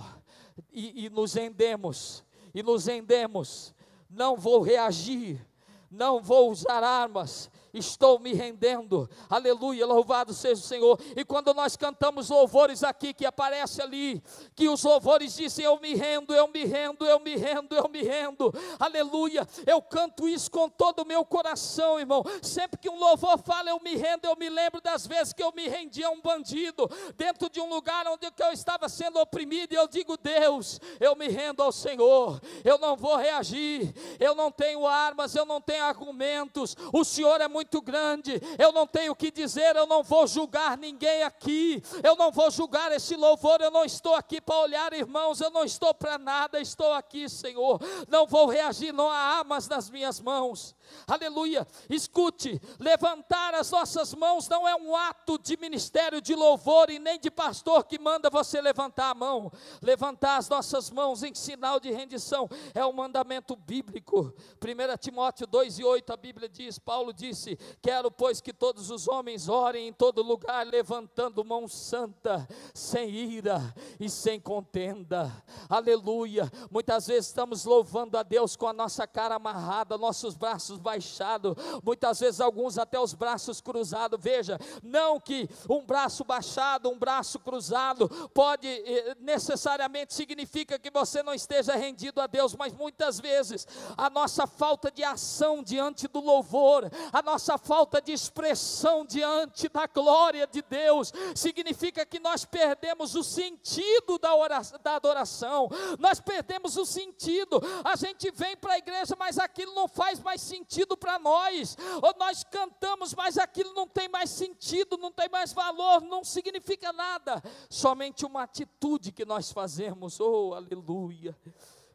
[0.72, 3.76] E, e nos rendemos, e nos rendemos,
[4.10, 5.46] não vou reagir,
[5.92, 11.00] não vou usar armas, estou me rendendo, aleluia, louvado seja o Senhor.
[11.16, 14.22] E quando nós cantamos louvores aqui, que aparece ali,
[14.56, 18.02] que os louvores dizem: Eu me rendo, eu me rendo, eu me rendo, eu me
[18.02, 19.48] rendo, aleluia.
[19.66, 22.24] Eu canto isso com todo o meu coração, irmão.
[22.42, 25.52] Sempre que um louvor fala, eu me rendo, eu me lembro das vezes que eu
[25.54, 29.76] me rendi a um bandido, dentro de um lugar onde eu estava sendo oprimido, e
[29.76, 34.86] eu digo: Deus, eu me rendo ao Senhor, eu não vou reagir, eu não tenho
[34.86, 39.16] armas, eu não tenho argumentos, o Senhor é muito muito grande, eu não tenho o
[39.16, 43.70] que dizer, eu não vou julgar ninguém aqui, eu não vou julgar esse louvor, eu
[43.70, 48.26] não estou aqui para olhar, irmãos, eu não estou para nada, estou aqui, Senhor, não
[48.26, 50.76] vou reagir, não há armas nas minhas mãos,
[51.08, 51.68] aleluia.
[51.88, 57.20] Escute, levantar as nossas mãos não é um ato de ministério de louvor e nem
[57.20, 59.52] de pastor que manda você levantar a mão,
[59.84, 65.78] levantar as nossas mãos em sinal de rendição, é um mandamento bíblico, 1 Timóteo 2
[65.78, 69.88] e 8, a Bíblia diz, Paulo disse, disse: Quero, pois, que todos os homens orem
[69.88, 73.62] em todo lugar, levantando mão santa, sem ira
[74.00, 75.32] e sem contenda.
[75.70, 76.52] Aleluia.
[76.70, 82.20] Muitas vezes estamos louvando a Deus com a nossa cara amarrada, nossos braços baixados, muitas
[82.20, 84.20] vezes alguns até os braços cruzados.
[84.22, 91.24] Veja, não que um braço baixado, um braço cruzado, pode eh, necessariamente significa que você
[91.24, 96.20] não esteja rendido a Deus, mas muitas vezes a nossa falta de ação diante do
[96.20, 102.46] louvor, a nossa nossa falta de expressão diante da glória de Deus, significa que nós
[102.46, 107.60] perdemos o sentido da, oração, da adoração, nós perdemos o sentido.
[107.84, 112.14] A gente vem para a igreja, mas aquilo não faz mais sentido para nós, ou
[112.20, 117.42] nós cantamos, mas aquilo não tem mais sentido, não tem mais valor, não significa nada,
[117.72, 121.36] somente uma atitude que nós fazemos, oh aleluia,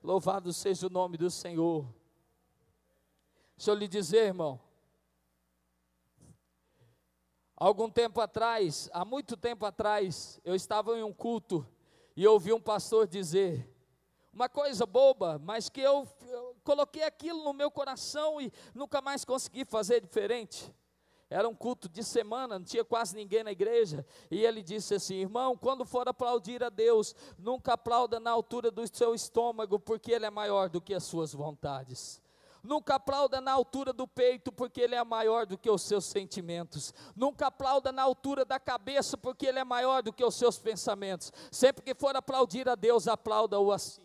[0.02, 1.86] louvado seja o nome do Senhor.
[3.56, 4.65] Deixa eu lhe dizer, irmão,
[7.56, 11.66] Algum tempo atrás, há muito tempo atrás, eu estava em um culto
[12.14, 13.66] e ouvi um pastor dizer
[14.30, 19.24] uma coisa boba, mas que eu, eu coloquei aquilo no meu coração e nunca mais
[19.24, 20.70] consegui fazer diferente.
[21.30, 24.06] Era um culto de semana, não tinha quase ninguém na igreja.
[24.30, 28.86] E ele disse assim: Irmão, quando for aplaudir a Deus, nunca aplauda na altura do
[28.94, 32.22] seu estômago, porque Ele é maior do que as suas vontades.
[32.66, 36.92] Nunca aplauda na altura do peito, porque ele é maior do que os seus sentimentos.
[37.14, 41.32] Nunca aplauda na altura da cabeça, porque ele é maior do que os seus pensamentos.
[41.50, 44.02] Sempre que for aplaudir a Deus, aplauda-o assim.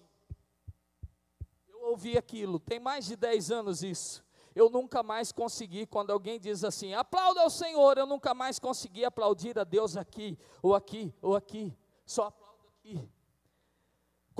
[1.67, 4.23] Eu ouvi aquilo, tem mais de 10 anos isso.
[4.53, 9.03] Eu nunca mais consegui, quando alguém diz assim, aplauda ao Senhor, eu nunca mais consegui
[9.03, 11.75] aplaudir a Deus aqui, ou aqui, ou aqui.
[12.05, 13.09] Só aplaudo aqui.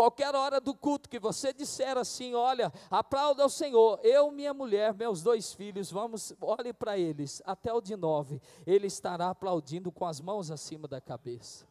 [0.01, 4.95] Qualquer hora do culto que você disser assim, olha, aplauda ao Senhor, eu, minha mulher,
[4.95, 10.03] meus dois filhos, vamos, olhe para eles, até o de nove, ele estará aplaudindo com
[10.03, 11.67] as mãos acima da cabeça.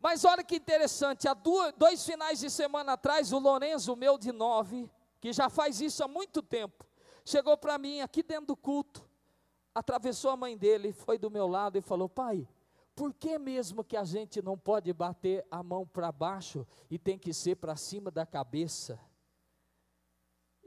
[0.00, 1.34] Mas olha que interessante, há
[1.76, 6.08] dois finais de semana atrás, o Lorenzo, meu de nove, que já faz isso há
[6.08, 6.86] muito tempo,
[7.22, 9.06] chegou para mim aqui dentro do culto,
[9.74, 12.48] atravessou a mãe dele, foi do meu lado e falou: Pai,
[12.98, 17.16] por que mesmo que a gente não pode bater a mão para baixo e tem
[17.16, 18.98] que ser para cima da cabeça?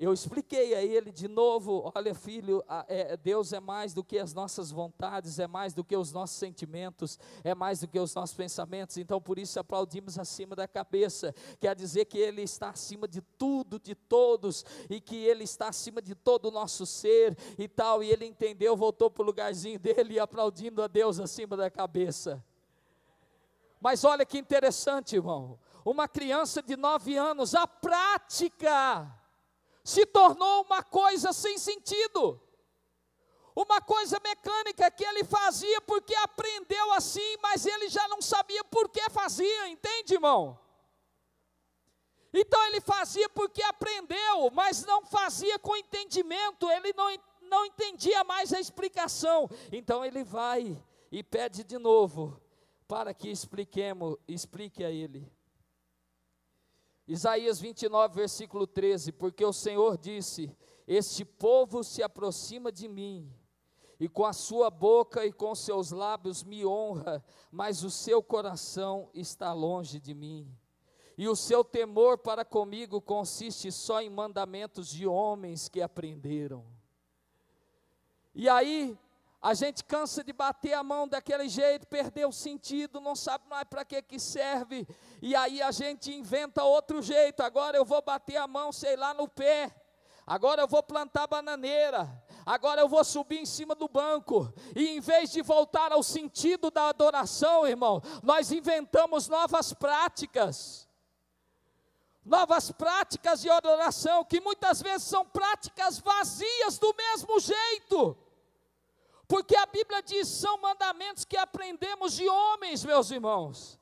[0.02, 4.34] Eu expliquei a ele de novo: olha, filho, é, Deus é mais do que as
[4.34, 8.36] nossas vontades, é mais do que os nossos sentimentos, é mais do que os nossos
[8.36, 11.36] pensamentos, então por isso aplaudimos acima da cabeça.
[11.60, 16.02] Quer dizer que Ele está acima de tudo, de todos, e que Ele está acima
[16.02, 18.02] de todo o nosso ser e tal.
[18.02, 22.44] E ele entendeu, voltou para o lugarzinho dele e aplaudindo a Deus acima da cabeça.
[23.80, 25.60] Mas olha que interessante, irmão.
[25.86, 29.21] Uma criança de nove anos, a prática
[29.84, 32.42] se tornou uma coisa sem sentido.
[33.56, 38.88] Uma coisa mecânica que ele fazia porque aprendeu assim, mas ele já não sabia por
[38.90, 40.58] que fazia, entende, irmão?
[42.34, 47.10] Então ele fazia porque aprendeu, mas não fazia com entendimento, ele não,
[47.42, 49.50] não entendia mais a explicação.
[49.72, 52.42] Então ele vai e pede de novo
[52.88, 55.30] para que expliquemos, explique a ele.
[57.12, 60.50] Isaías 29, versículo 13: Porque o Senhor disse:
[60.88, 63.30] Este povo se aproxima de mim
[64.00, 67.22] e com a sua boca e com seus lábios me honra,
[67.52, 70.50] mas o seu coração está longe de mim.
[71.18, 76.66] E o seu temor para comigo consiste só em mandamentos de homens que aprenderam.
[78.34, 78.98] E aí,
[79.42, 83.64] a gente cansa de bater a mão daquele jeito, perdeu o sentido, não sabe mais
[83.64, 84.88] para que que serve.
[85.20, 87.42] E aí a gente inventa outro jeito.
[87.42, 89.76] Agora eu vou bater a mão, sei lá, no pé.
[90.28, 92.08] Agora eu vou plantar bananeira.
[92.46, 94.54] Agora eu vou subir em cima do banco.
[94.76, 100.88] E em vez de voltar ao sentido da adoração, irmão, nós inventamos novas práticas.
[102.24, 108.16] Novas práticas de adoração que muitas vezes são práticas vazias do mesmo jeito.
[109.32, 113.80] Porque a Bíblia diz: são mandamentos que aprendemos de homens, meus irmãos.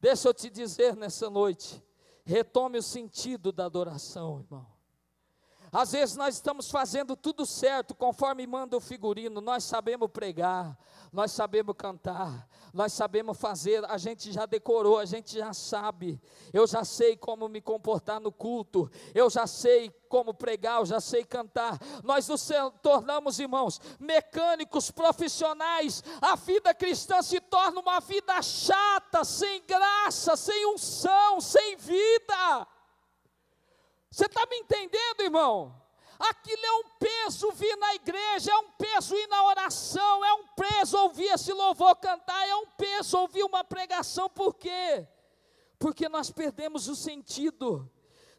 [0.00, 1.84] Deixa eu te dizer nessa noite,
[2.24, 4.66] retome o sentido da adoração, irmão.
[5.74, 10.78] Às vezes nós estamos fazendo tudo certo, conforme manda o figurino, nós sabemos pregar,
[11.12, 16.22] nós sabemos cantar, nós sabemos fazer, a gente já decorou, a gente já sabe,
[16.52, 21.00] eu já sei como me comportar no culto, eu já sei como pregar, eu já
[21.00, 21.76] sei cantar.
[22.04, 22.48] Nós nos
[22.80, 26.04] tornamos, irmãos, mecânicos profissionais.
[26.22, 32.68] A vida cristã se torna uma vida chata, sem graça, sem unção, sem vida.
[34.14, 35.74] Você está me entendendo, irmão?
[36.20, 40.46] Aquilo é um peso vir na igreja, é um peso ir na oração, é um
[40.54, 45.04] peso ouvir esse louvor cantar, é um peso ouvir uma pregação, por quê?
[45.80, 47.90] Porque nós perdemos o sentido.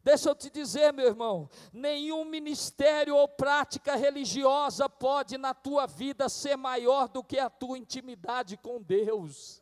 [0.02, 6.30] Deixa eu te dizer, meu irmão, nenhum ministério ou prática religiosa pode na tua vida
[6.30, 9.62] ser maior do que a tua intimidade com Deus.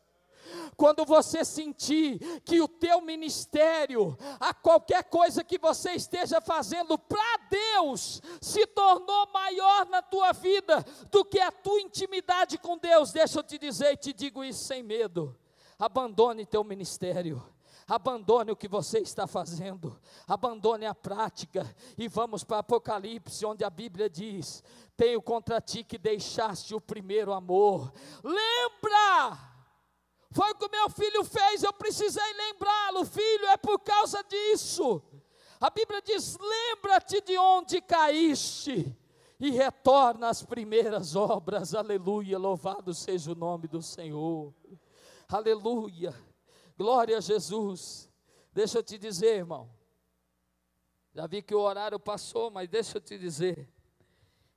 [0.76, 7.38] Quando você sentir que o teu ministério, a qualquer coisa que você esteja fazendo para
[7.48, 13.38] Deus, se tornou maior na tua vida do que a tua intimidade com Deus, deixa
[13.38, 15.36] eu te dizer e te digo isso sem medo.
[15.78, 17.42] Abandone teu ministério.
[17.86, 21.68] Abandone o que você está fazendo, abandone a prática
[21.98, 24.64] e vamos para Apocalipse, onde a Bíblia diz:
[24.96, 27.92] Tenho contra ti que deixaste o primeiro amor.
[28.22, 29.53] Lembra!
[30.34, 33.04] Foi o que meu filho fez, eu precisei lembrá-lo.
[33.06, 35.00] Filho, é por causa disso.
[35.60, 38.92] A Bíblia diz: lembra-te de onde caíste
[39.38, 41.72] e retorna às primeiras obras.
[41.72, 44.52] Aleluia, louvado seja o nome do Senhor.
[45.28, 46.12] Aleluia,
[46.76, 48.10] glória a Jesus.
[48.52, 49.70] Deixa eu te dizer, irmão.
[51.14, 53.72] Já vi que o horário passou, mas deixa eu te dizer.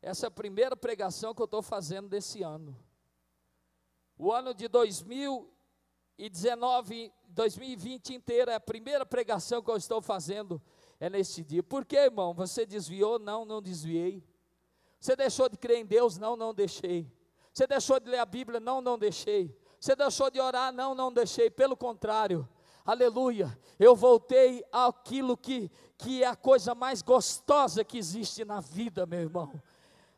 [0.02, 2.76] Essa é a primeira pregação que eu estou fazendo desse ano.
[4.18, 5.56] O ano de 2000
[6.18, 10.62] e 19, 2020 inteira, é a primeira pregação que eu estou fazendo
[11.00, 11.62] é nesse dia.
[11.62, 12.34] Por que, irmão?
[12.34, 13.20] Você desviou?
[13.20, 14.24] Não, não desviei.
[15.00, 16.18] Você deixou de crer em Deus?
[16.18, 17.12] Não, não deixei.
[17.54, 18.60] Você deixou de ler a Bíblia?
[18.60, 19.56] Não, não deixei.
[19.80, 20.74] Você deixou de orar?
[20.74, 21.52] Não, não deixei.
[21.52, 22.50] Pelo contrário,
[22.84, 29.06] aleluia, eu voltei àquilo que, que é a coisa mais gostosa que existe na vida,
[29.06, 29.52] meu irmão.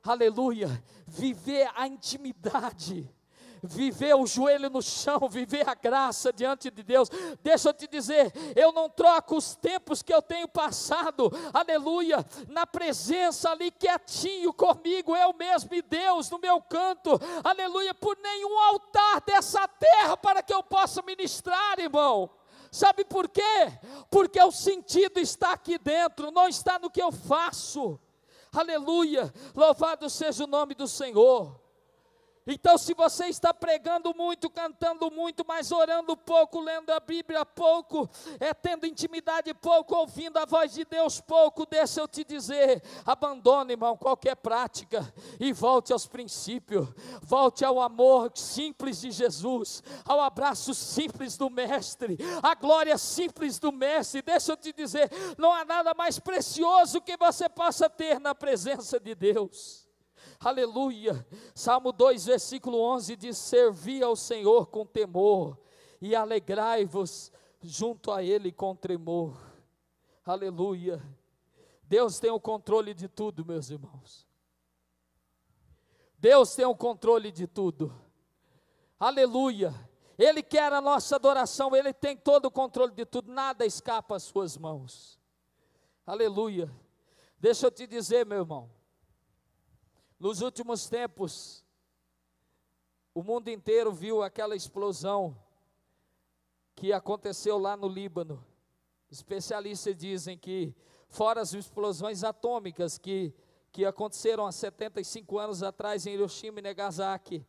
[0.01, 3.13] Aleluia, viver a intimidade
[3.63, 7.09] viver o joelho no chão, viver a graça diante de Deus.
[7.41, 12.65] Deixa eu te dizer, eu não troco os tempos que eu tenho passado, aleluia, na
[12.65, 19.21] presença ali quietinho comigo, eu mesmo e Deus no meu canto, aleluia, por nenhum altar
[19.21, 22.29] dessa terra para que eu possa ministrar, irmão.
[22.71, 23.79] Sabe por quê?
[24.11, 27.99] Porque o sentido está aqui dentro, não está no que eu faço.
[28.51, 31.59] Aleluia, louvado seja o nome do Senhor.
[32.51, 38.09] Então, se você está pregando muito, cantando muito, mas orando pouco, lendo a Bíblia pouco,
[38.39, 43.73] é tendo intimidade pouco, ouvindo a voz de Deus pouco, deixa eu te dizer, abandone,
[43.73, 46.87] irmão, qualquer prática e volte aos princípios,
[47.21, 53.71] volte ao amor simples de Jesus, ao abraço simples do Mestre, à glória simples do
[53.71, 54.23] Mestre.
[54.23, 58.99] Deixa eu te dizer, não há nada mais precioso que você possa ter na presença
[58.99, 59.88] de Deus.
[60.39, 61.27] Aleluia.
[61.53, 65.59] Salmo 2, versículo 11 diz: Servi ao Senhor com temor
[65.99, 67.31] e alegrai-vos
[67.61, 69.37] junto a Ele com tremor.
[70.25, 71.03] Aleluia.
[71.83, 74.25] Deus tem o controle de tudo, meus irmãos.
[76.17, 77.93] Deus tem o controle de tudo.
[78.97, 79.73] Aleluia.
[80.17, 84.23] Ele quer a nossa adoração, Ele tem todo o controle de tudo, nada escapa às
[84.23, 85.19] Suas mãos.
[86.05, 86.69] Aleluia.
[87.39, 88.69] Deixa eu te dizer, meu irmão,
[90.19, 91.63] nos últimos tempos,
[93.13, 95.37] o mundo inteiro viu aquela explosão
[96.75, 98.45] que aconteceu lá no Líbano.
[99.09, 100.75] Especialistas dizem que,
[101.07, 103.33] fora as explosões atômicas que,
[103.71, 107.45] que aconteceram há 75 anos atrás em Hiroshima e Nagasaki,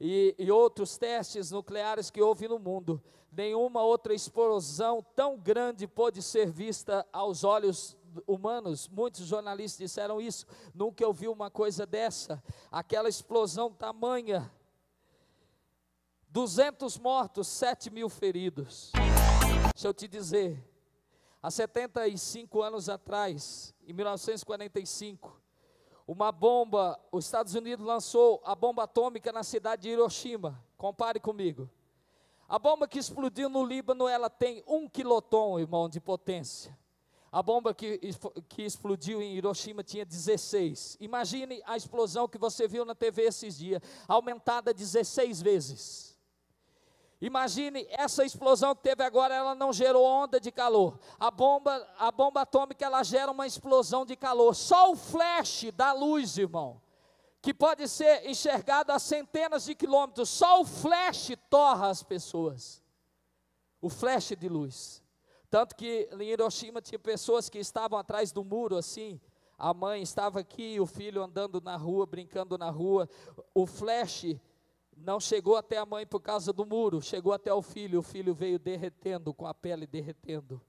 [0.00, 6.22] e, e, outros testes nucleares que houve no mundo, nenhuma outra explosão tão grande pôde
[6.22, 7.96] ser vista aos olhos
[8.26, 8.88] humanos.
[8.88, 10.46] Muitos jornalistas disseram isso.
[10.74, 12.42] Nunca eu vi uma coisa dessa.
[12.70, 14.50] Aquela explosão tamanha.
[16.28, 18.92] 200 mortos, 7 mil feridos.
[19.74, 20.64] Deixa eu te dizer,
[21.42, 25.40] há 75 anos atrás, em 1945,
[26.06, 30.62] uma bomba, os Estados Unidos lançou a bomba atômica na cidade de Hiroshima.
[30.76, 31.68] Compare comigo.
[32.48, 36.76] A bomba que explodiu no Líbano, ela tem um quiloton, irmão, de potência.
[37.32, 37.98] A bomba que,
[38.48, 40.96] que explodiu em Hiroshima tinha 16.
[41.00, 46.18] Imagine a explosão que você viu na TV esses dias, aumentada 16 vezes.
[47.20, 50.98] Imagine essa explosão que teve agora, ela não gerou onda de calor.
[51.20, 54.54] A bomba, a bomba atômica ela gera uma explosão de calor.
[54.56, 56.80] Só o flash da luz, irmão,
[57.42, 62.82] que pode ser enxergado a centenas de quilômetros, só o flash torra as pessoas.
[63.80, 65.02] O flash de luz.
[65.50, 69.20] Tanto que em Hiroshima tinha pessoas que estavam atrás do muro assim,
[69.58, 73.08] a mãe estava aqui, o filho andando na rua, brincando na rua.
[73.52, 74.36] O flash
[74.96, 78.32] não chegou até a mãe por causa do muro, chegou até o filho, o filho
[78.32, 80.62] veio derretendo, com a pele derretendo.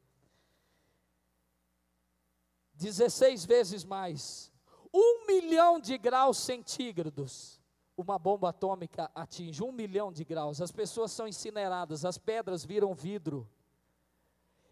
[2.74, 4.52] 16 vezes mais,
[4.94, 7.62] um milhão de graus centígrados,
[7.96, 9.64] uma bomba atômica atinge.
[9.64, 13.48] Um milhão de graus, as pessoas são incineradas, as pedras viram vidro,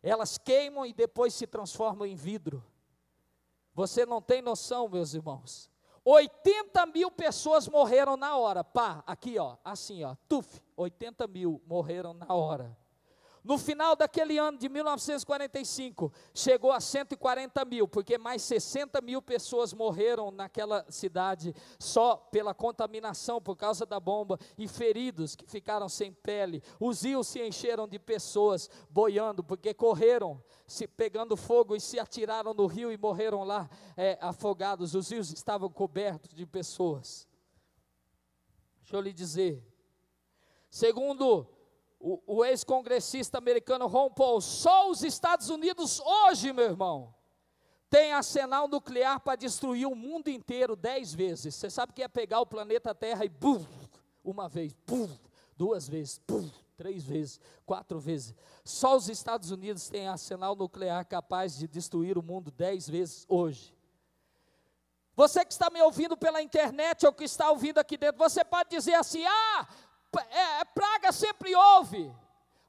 [0.02, 2.64] elas queimam e depois se transformam em vidro.
[3.74, 5.70] Você não tem noção, meus irmãos.
[6.04, 8.64] 80 mil pessoas morreram na hora.
[8.64, 12.78] Pá, aqui ó, assim ó, tuf, 80 mil morreram na hora.
[13.44, 19.74] No final daquele ano de 1945, chegou a 140 mil, porque mais 60 mil pessoas
[19.74, 26.12] morreram naquela cidade só pela contaminação por causa da bomba e feridos que ficaram sem
[26.12, 26.62] pele.
[26.80, 32.54] Os rios se encheram de pessoas boiando, porque correram, se pegando fogo e se atiraram
[32.54, 34.96] no rio e morreram lá é, afogados.
[34.96, 37.28] Os rios estavam cobertos de pessoas.
[38.82, 39.64] Deixa eu lhe dizer.
[40.70, 41.48] Segundo
[42.00, 47.14] o, o ex-congressista americano Ron Paul, só os Estados Unidos hoje, meu irmão,
[47.89, 51.56] tem arsenal nuclear para destruir o mundo inteiro dez vezes.
[51.56, 53.66] Você sabe que é pegar o planeta Terra e bum,
[54.24, 55.10] uma vez, bum,
[55.58, 58.34] duas vezes, bum, três vezes, quatro vezes.
[58.64, 63.76] Só os Estados Unidos têm arsenal nuclear capaz de destruir o mundo dez vezes hoje.
[65.16, 68.70] Você que está me ouvindo pela internet ou que está ouvindo aqui dentro, você pode
[68.70, 69.68] dizer assim: ah,
[70.18, 72.12] é, é, praga sempre houve,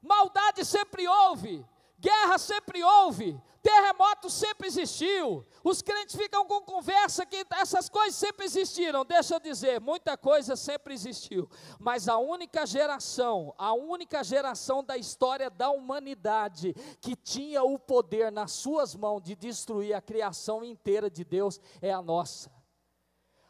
[0.01, 1.65] maldade sempre houve,
[1.99, 5.45] guerra sempre houve, terremoto sempre existiu.
[5.63, 9.05] Os crentes ficam com conversa que essas coisas sempre existiram.
[9.05, 14.97] Deixa eu dizer, muita coisa sempre existiu, mas a única geração, a única geração da
[14.97, 21.09] história da humanidade que tinha o poder nas suas mãos de destruir a criação inteira
[21.09, 22.60] de Deus é a nossa.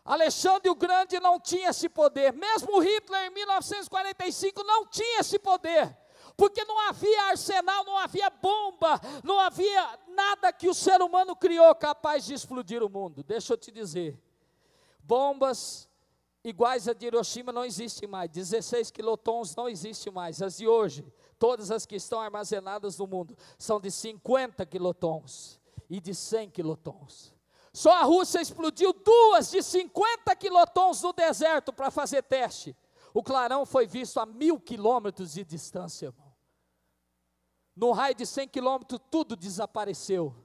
[0.03, 5.95] Alexandre o Grande não tinha esse poder, mesmo Hitler em 1945 não tinha esse poder,
[6.35, 11.73] porque não havia arsenal, não havia bomba, não havia nada que o ser humano criou
[11.75, 13.23] capaz de explodir o mundo.
[13.23, 14.19] Deixa eu te dizer,
[15.03, 15.87] bombas
[16.43, 21.05] iguais a de Hiroshima não existem mais, 16 quilotons não existem mais, as de hoje,
[21.37, 27.39] todas as que estão armazenadas no mundo, são de 50 quilotons e de 100 quilotons.
[27.73, 32.75] Só a Rússia explodiu duas de 50 quilotons no deserto para fazer teste.
[33.13, 36.31] O clarão foi visto a mil quilômetros de distância, irmão.
[37.75, 40.35] No raio de 100 quilômetros, tudo desapareceu.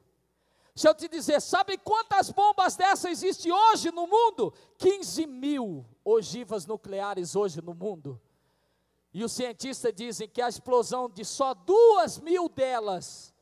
[0.75, 4.53] Deixa eu te dizer, sabe quantas bombas dessas existem hoje no mundo?
[4.79, 8.21] 15 mil ogivas nucleares hoje no mundo.
[9.13, 13.35] E os cientistas dizem que a explosão de só duas mil delas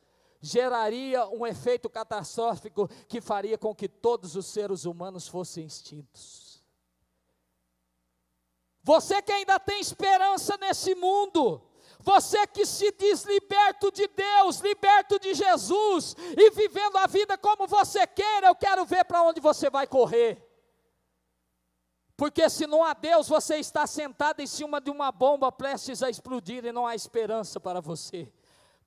[0.45, 6.63] geraria um efeito catastrófico que faria com que todos os seres humanos fossem extintos.
[8.83, 11.63] Você que ainda tem esperança nesse mundo,
[11.99, 17.65] você que se diz liberto de Deus, liberto de Jesus e vivendo a vida como
[17.65, 20.47] você quer, eu quero ver para onde você vai correr.
[22.15, 26.09] Porque se não há Deus, você está sentado em cima de uma bomba prestes a
[26.09, 28.31] explodir e não há esperança para você.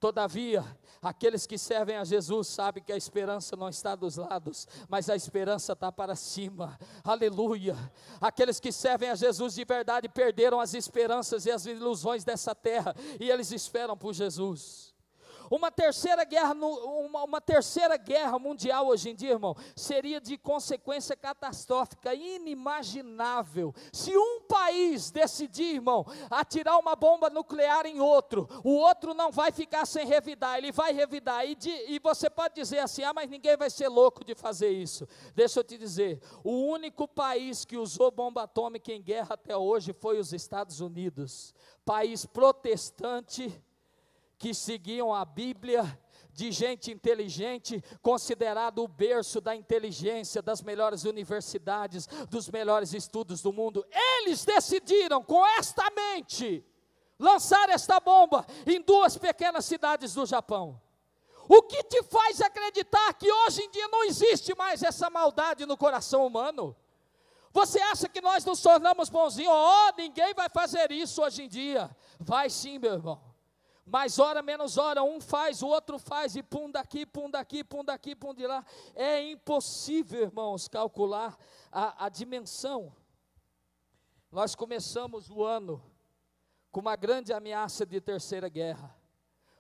[0.01, 0.65] Todavia,
[1.03, 5.17] aqueles que servem a Jesus sabem que a esperança não está dos lados, mas a
[5.17, 6.79] esperança está para cima.
[7.03, 7.77] Aleluia.
[8.21, 12.95] Aqueles que servem a Jesus de verdade perderam as esperanças e as ilusões dessa terra
[13.19, 14.95] e eles esperam por Jesus.
[15.51, 21.17] Uma terceira guerra, uma, uma, terceira guerra mundial hoje em dia, irmão, seria de consequência
[21.17, 23.75] catastrófica, inimaginável.
[23.93, 29.51] Se um país decidir, irmão, atirar uma bomba nuclear em outro, o outro não vai
[29.51, 31.47] ficar sem revidar, ele vai revidar.
[31.47, 34.71] E, de, e você pode dizer assim: ah, mas ninguém vai ser louco de fazer
[34.71, 35.09] isso.
[35.35, 39.93] Deixa eu te dizer: o único país que usou bomba atômica em guerra até hoje
[39.93, 43.63] foi os Estados Unidos, país protestante
[44.39, 45.99] que seguiam a Bíblia,
[46.33, 53.53] de gente inteligente, considerado o berço da inteligência, das melhores universidades, dos melhores estudos do
[53.53, 53.85] mundo.
[53.91, 56.65] Eles decidiram, com esta mente,
[57.19, 60.81] lançar esta bomba em duas pequenas cidades do Japão.
[61.49, 65.77] O que te faz acreditar que hoje em dia não existe mais essa maldade no
[65.77, 66.77] coração humano?
[67.53, 69.53] Você acha que nós nos tornamos bonzinhos?
[69.53, 71.91] Oh, ninguém vai fazer isso hoje em dia.
[72.21, 73.28] Vai sim, meu irmão
[73.89, 77.85] mais hora menos hora, um faz, o outro faz, e pum daqui, pum daqui, pum
[77.85, 78.65] daqui, pum de lá.
[78.95, 81.37] É impossível, irmãos, calcular
[81.73, 82.95] a, a dimensão.
[84.31, 85.83] Nós começamos o ano
[86.71, 88.98] com uma grande ameaça de terceira guerra.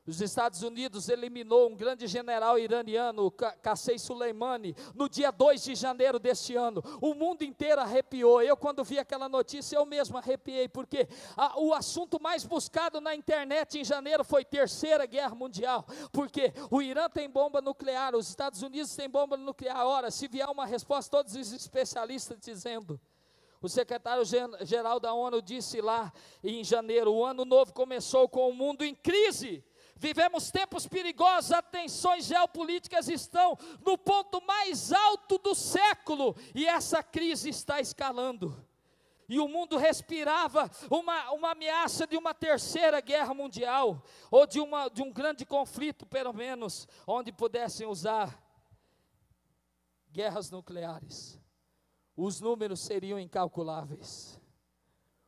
[0.09, 6.18] Os Estados Unidos eliminou um grande general iraniano, Qasem Soleimani, no dia 2 de janeiro
[6.18, 6.82] deste ano.
[6.98, 8.40] O mundo inteiro arrepiou.
[8.40, 11.06] Eu, quando vi aquela notícia, eu mesmo arrepiei, porque
[11.36, 15.84] a, o assunto mais buscado na internet em janeiro foi Terceira Guerra Mundial.
[16.11, 19.86] Porque o Irã tem bomba nuclear, os Estados Unidos têm bomba nuclear.
[19.86, 22.98] Ora, se vier uma resposta, todos os especialistas dizendo.
[23.61, 26.11] O secretário-geral da ONU disse lá
[26.42, 29.62] em janeiro: o ano novo começou com o mundo em crise.
[29.99, 37.03] Vivemos tempos perigosos, as tensões geopolíticas estão no ponto mais alto do século e essa
[37.03, 38.64] crise está escalando.
[39.28, 44.88] E o mundo respirava uma, uma ameaça de uma terceira guerra mundial, ou de, uma,
[44.88, 48.40] de um grande conflito, pelo menos, onde pudessem usar
[50.12, 51.38] guerras nucleares.
[52.16, 54.40] Os números seriam incalculáveis.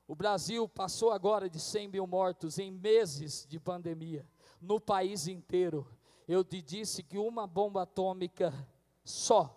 [0.07, 4.27] O Brasil passou agora de 100 mil mortos em meses de pandemia
[4.61, 5.87] no país inteiro.
[6.29, 8.53] Eu te disse que uma bomba atômica
[9.05, 9.57] só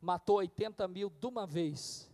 [0.00, 2.10] matou 80 mil de uma vez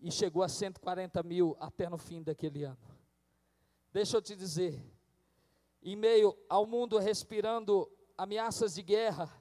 [0.00, 2.78] e chegou a 140 mil até no fim daquele ano.
[3.92, 4.84] Deixa eu te dizer,
[5.82, 9.32] em meio ao mundo respirando ameaças de guerra,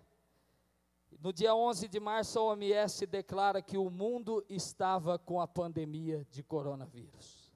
[1.19, 6.25] no dia 11 de março, a OMS declara que o mundo estava com a pandemia
[6.29, 7.53] de coronavírus.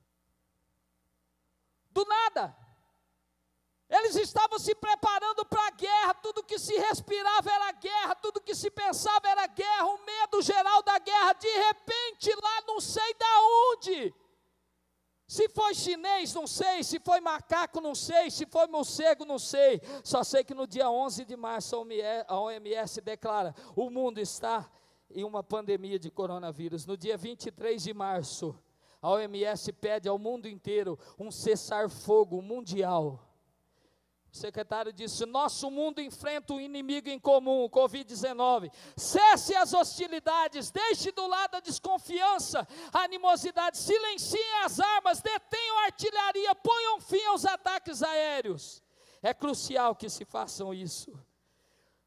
[1.91, 2.55] Do nada,
[3.99, 8.55] eles estavam se preparando para a guerra, tudo que se respirava era guerra, tudo que
[8.55, 11.33] se pensava era guerra, o medo geral da guerra.
[11.33, 13.41] De repente, lá não sei da
[13.71, 14.13] onde.
[15.27, 16.83] Se foi chinês, não sei.
[16.83, 18.31] Se foi macaco, não sei.
[18.31, 19.81] Se foi morcego, não sei.
[20.03, 21.75] Só sei que no dia 11 de março
[22.27, 24.69] a OMS declara: o mundo está
[25.09, 26.85] em uma pandemia de coronavírus.
[26.85, 28.57] No dia 23 de março,
[29.01, 33.26] a OMS pede ao mundo inteiro um cessar-fogo mundial
[34.37, 38.71] o secretário disse: Nosso mundo enfrenta um inimigo em comum, o Covid-19.
[38.95, 45.85] Cesse as hostilidades, deixe do lado a desconfiança, a animosidade, silenciem as armas, detenham a
[45.85, 48.83] artilharia, ponham fim aos ataques aéreos.
[49.21, 51.11] É crucial que se façam isso.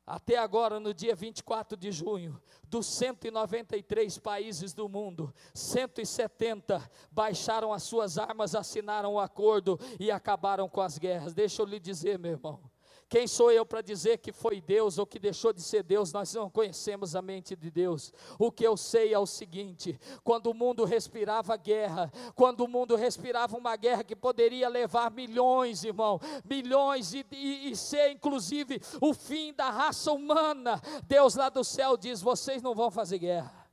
[0.06, 7.82] Até agora, no dia 24 de junho, dos 193 países do mundo, 170 baixaram as
[7.82, 11.34] suas armas, assinaram o um acordo e acabaram com as guerras.
[11.34, 12.69] Deixa eu lhe dizer, meu irmão,
[13.10, 16.12] quem sou eu para dizer que foi Deus ou que deixou de ser Deus?
[16.12, 18.12] Nós não conhecemos a mente de Deus.
[18.38, 22.94] O que eu sei é o seguinte: quando o mundo respirava guerra, quando o mundo
[22.94, 29.12] respirava uma guerra que poderia levar milhões, irmão, milhões e, e, e ser inclusive o
[29.12, 33.68] fim da raça humana, Deus lá do céu diz: vocês não vão fazer guerra,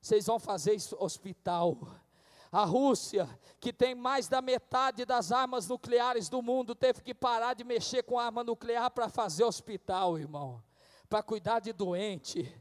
[0.00, 1.76] vocês vão fazer hospital
[2.50, 3.28] a Rússia,
[3.60, 8.02] que tem mais da metade das armas nucleares do mundo, teve que parar de mexer
[8.02, 10.62] com arma nuclear para fazer hospital, irmão,
[11.08, 12.52] para cuidar de doente.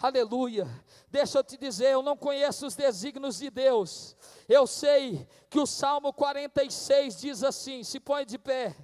[0.00, 0.66] Aleluia.
[1.08, 4.16] Deixa eu te dizer, eu não conheço os desígnios de Deus.
[4.48, 8.76] Eu sei que o Salmo 46 diz assim: se põe de pé.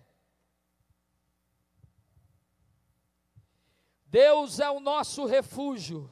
[4.06, 6.10] Deus é o nosso refúgio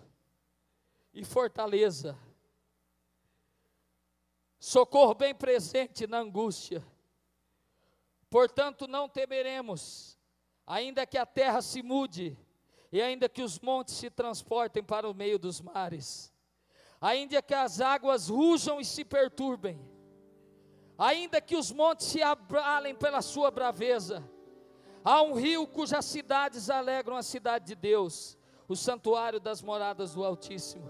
[1.14, 2.18] e fortaleza
[4.64, 6.86] socorro bem presente na angústia.
[8.30, 10.16] Portanto, não temeremos,
[10.64, 12.38] ainda que a terra se mude,
[12.92, 16.32] e ainda que os montes se transportem para o meio dos mares,
[17.00, 19.80] ainda que as águas rujam e se perturbem,
[20.96, 24.22] ainda que os montes se abalem pela sua braveza,
[25.04, 28.38] Há um rio cujas cidades alegram a cidade de Deus,
[28.68, 30.88] o santuário das moradas do Altíssimo.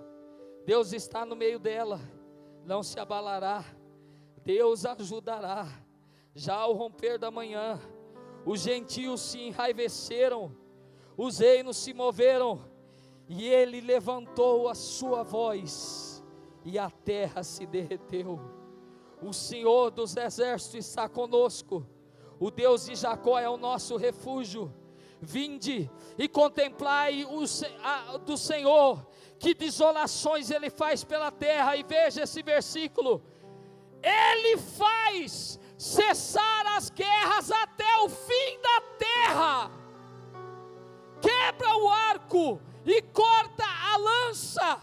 [0.67, 1.99] Deus está no meio dela,
[2.65, 3.65] não se abalará.
[4.45, 5.69] Deus ajudará.
[6.35, 7.79] Já ao romper da manhã,
[8.45, 10.57] os gentios se enraiveceram,
[11.17, 12.61] os reinos se moveram,
[13.29, 16.25] e ele levantou a sua voz,
[16.65, 18.41] e a terra se derreteu.
[19.23, 21.87] O Senhor dos exércitos está conosco,
[22.41, 24.75] o Deus de Jacó é o nosso refúgio.
[25.21, 25.89] Vinde
[26.19, 27.45] e contemplai o
[27.85, 29.07] a, do Senhor,
[29.43, 33.21] que desolações Ele faz pela terra, e veja esse versículo:
[34.01, 39.71] Ele faz cessar as guerras até o fim da terra,
[41.21, 44.81] quebra o arco e corta a lança,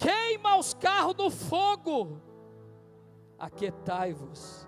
[0.00, 2.20] queima os carros no fogo,
[3.38, 4.66] aquietai-vos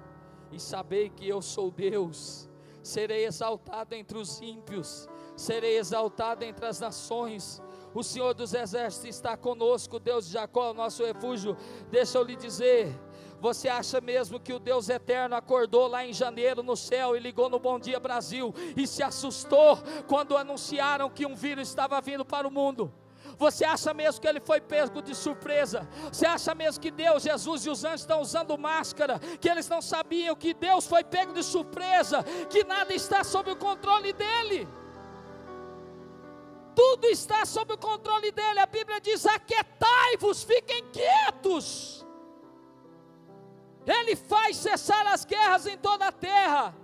[0.53, 2.49] e sabei que eu sou Deus,
[2.85, 7.63] serei exaltado entre os ímpios, serei exaltado entre as nações,
[7.95, 11.57] o Senhor dos Exércitos está conosco, Deus de Jacó, nosso refúgio.
[11.91, 12.93] Deixa eu lhe dizer,
[13.41, 17.49] você acha mesmo que o Deus eterno acordou lá em janeiro no céu e ligou
[17.49, 19.79] no Bom Dia Brasil e se assustou
[20.09, 22.93] quando anunciaram que um vírus estava vindo para o mundo?
[23.39, 25.89] Você acha mesmo que ele foi pego de surpresa?
[26.13, 29.19] Você acha mesmo que Deus, Jesus e os anjos estão usando máscara?
[29.41, 32.23] Que eles não sabiam que Deus foi pego de surpresa?
[32.49, 34.69] Que nada está sob o controle dele?
[36.75, 38.61] Tudo está sob o controle dele.
[38.61, 42.05] A Bíblia diz: aquietai-vos, fiquem quietos.
[43.87, 46.75] Ele faz cessar as guerras em toda a terra.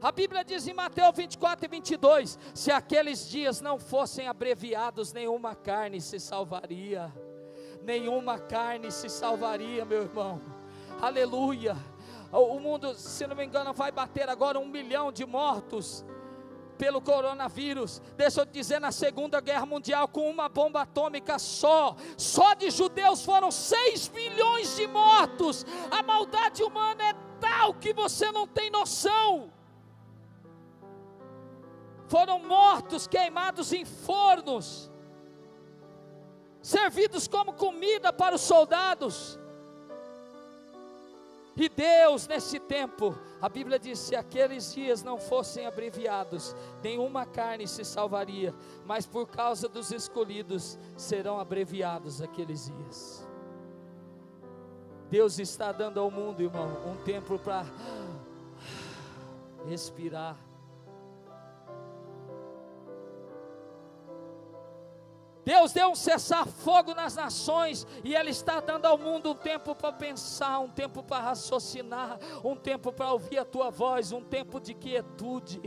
[0.00, 5.54] A Bíblia diz em Mateus 24 e 22: se aqueles dias não fossem abreviados, nenhuma
[5.54, 7.12] carne se salvaria.
[7.82, 10.40] Nenhuma carne se salvaria, meu irmão.
[11.00, 11.76] Aleluia.
[12.32, 16.04] O mundo, se não me engano, vai bater agora um milhão de mortos
[16.82, 18.02] pelo coronavírus.
[18.16, 22.72] Deixa eu te dizer, na Segunda Guerra Mundial, com uma bomba atômica só, só de
[22.72, 25.64] judeus foram 6 milhões de mortos.
[25.92, 29.52] A maldade humana é tal que você não tem noção.
[32.08, 34.90] Foram mortos, queimados em fornos,
[36.60, 39.38] servidos como comida para os soldados.
[41.56, 47.66] E Deus, nesse tempo, a Bíblia diz: se aqueles dias não fossem abreviados, nenhuma carne
[47.66, 48.54] se salvaria,
[48.86, 53.28] mas por causa dos escolhidos serão abreviados aqueles dias.
[55.10, 57.66] Deus está dando ao mundo, irmão, um tempo para
[59.68, 60.36] respirar
[65.44, 69.92] Deus deu um cessar-fogo nas nações e Ele está dando ao mundo um tempo para
[69.92, 74.72] pensar, um tempo para raciocinar, um tempo para ouvir a tua voz, um tempo de
[74.72, 75.60] quietude,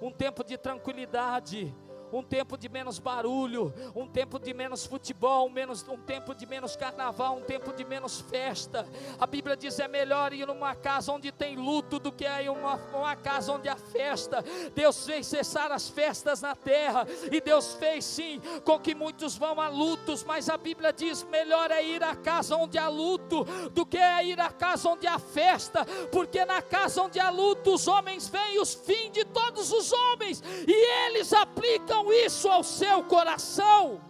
[0.00, 1.74] um tempo de tranquilidade
[2.12, 6.76] um tempo de menos barulho, um tempo de menos futebol, menos, um tempo de menos
[6.76, 8.86] carnaval, um tempo de menos festa.
[9.18, 12.74] A Bíblia diz: é melhor ir numa casa onde tem luto do que ir uma,
[12.92, 14.44] uma casa onde há festa.
[14.74, 19.60] Deus fez cessar as festas na terra, e Deus fez sim com que muitos vão
[19.60, 23.84] a lutos, mas a Bíblia diz: melhor é ir à casa onde há luto do
[23.84, 27.86] que é ir à casa onde há festa, porque na casa onde há luto os
[27.86, 34.00] homens veem os fins de todos os homens, e eles aplicam isso ao seu coração.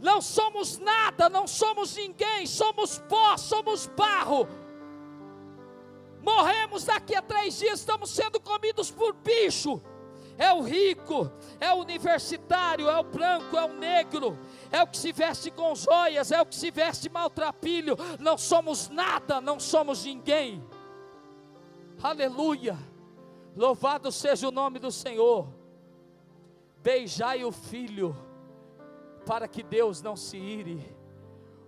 [0.00, 4.48] Não somos nada, não somos ninguém, somos pó, somos barro.
[6.22, 9.80] Morremos daqui a três dias, estamos sendo comidos por bicho.
[10.38, 11.30] É o rico,
[11.60, 14.38] é o universitário, é o branco, é o negro,
[14.72, 17.94] é o que se veste com joias, é o que se veste maltrapilho.
[18.18, 20.64] Não somos nada, não somos ninguém.
[22.02, 22.78] Aleluia.
[23.54, 25.59] Louvado seja o nome do Senhor.
[26.82, 28.16] Beijai o filho,
[29.26, 30.96] para que Deus não se ire.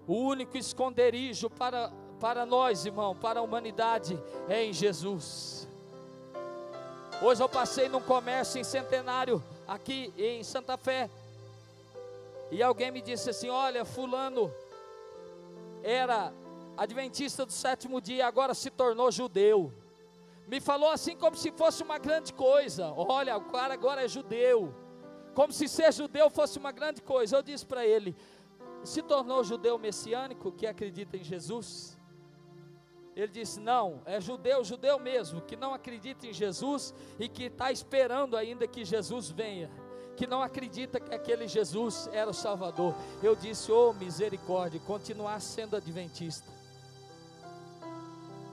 [0.07, 5.69] O único esconderijo para, para nós, irmão, para a humanidade, é em Jesus.
[7.21, 11.11] Hoje eu passei num comércio em Centenário, aqui em Santa Fé,
[12.51, 14.51] e alguém me disse assim: Olha, Fulano
[15.83, 16.33] era
[16.75, 19.71] adventista do sétimo dia, agora se tornou judeu.
[20.49, 22.93] Me falou assim como se fosse uma grande coisa.
[22.97, 24.75] Olha, o cara agora é judeu
[25.35, 27.37] como se ser judeu fosse uma grande coisa.
[27.37, 28.15] Eu disse para ele:
[28.85, 31.99] se tornou judeu messiânico que acredita em Jesus?
[33.15, 37.71] Ele disse: não, é judeu, judeu mesmo, que não acredita em Jesus e que está
[37.71, 39.71] esperando ainda que Jesus venha,
[40.17, 42.95] que não acredita que aquele Jesus era o Salvador.
[43.23, 46.51] Eu disse: oh misericórdia, continuar sendo adventista.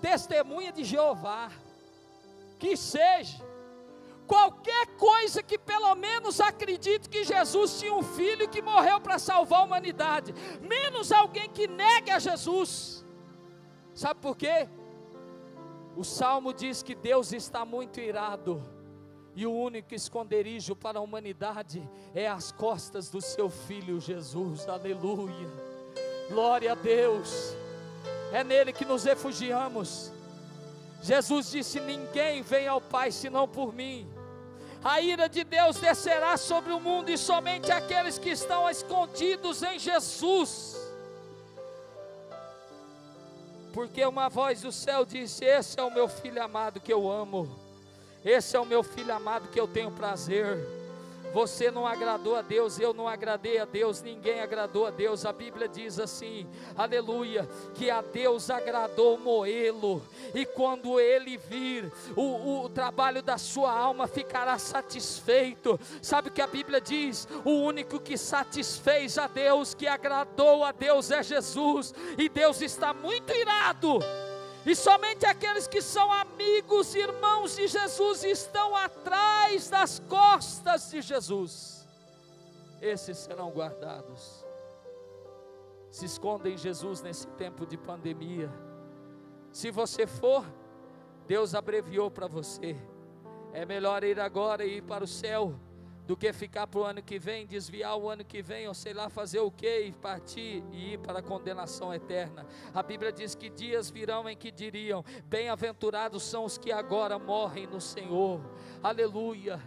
[0.02, 1.52] testemunha de Jeová,
[2.58, 3.49] que seja,
[4.30, 9.62] qualquer coisa que pelo menos acredite que Jesus tinha um filho que morreu para salvar
[9.62, 13.04] a humanidade, menos alguém que negue a Jesus.
[13.92, 14.70] Sabe por quê?
[15.98, 18.64] O salmo diz que Deus está muito irado.
[19.36, 21.82] E o único esconderijo para a humanidade
[22.14, 24.70] é as costas do seu filho Jesus.
[24.70, 25.50] Aleluia.
[26.30, 27.56] Glória a Deus.
[28.32, 30.12] É nele que nos refugiamos.
[31.02, 34.19] Jesus disse: Ninguém vem ao Pai senão por mim
[34.84, 39.78] a ira de Deus descerá sobre o mundo e somente aqueles que estão escondidos em
[39.78, 40.78] Jesus.
[43.74, 47.60] Porque uma voz do céu disse: Esse é o meu filho amado que eu amo,
[48.24, 50.79] esse é o meu filho amado que eu tenho prazer.
[51.34, 55.26] Você não agradou a Deus, eu não agradei a Deus, ninguém agradou a Deus.
[55.26, 60.02] A Bíblia diz assim, aleluia, que a Deus agradou moê-lo,
[60.34, 65.80] e quando ele vir, o, o trabalho da sua alma ficará satisfeito.
[66.02, 67.28] Sabe o que a Bíblia diz?
[67.46, 72.94] O único que satisfez a Deus, que agradou a Deus é Jesus, e Deus está
[72.94, 74.00] muito irado
[74.66, 81.88] e somente aqueles que são amigos, irmãos de Jesus, estão atrás das costas de Jesus.
[82.82, 84.46] Esses serão guardados.
[85.90, 88.52] Se escondem em Jesus nesse tempo de pandemia.
[89.52, 90.46] Se você for,
[91.26, 92.76] Deus abreviou para você.
[93.52, 95.56] É melhor ir agora e ir para o céu
[96.10, 98.96] do que ficar para o ano que vem, desviar o ano que vem, ou sei
[98.96, 102.48] lá, fazer o que e partir e ir para a condenação eterna.
[102.74, 107.68] A Bíblia diz que dias virão em que diriam: Bem-aventurados são os que agora morrem
[107.68, 108.42] no Senhor.
[108.82, 109.62] Aleluia.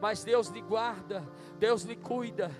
[0.00, 1.22] Mas Deus lhe guarda,
[1.58, 2.50] Deus lhe cuida.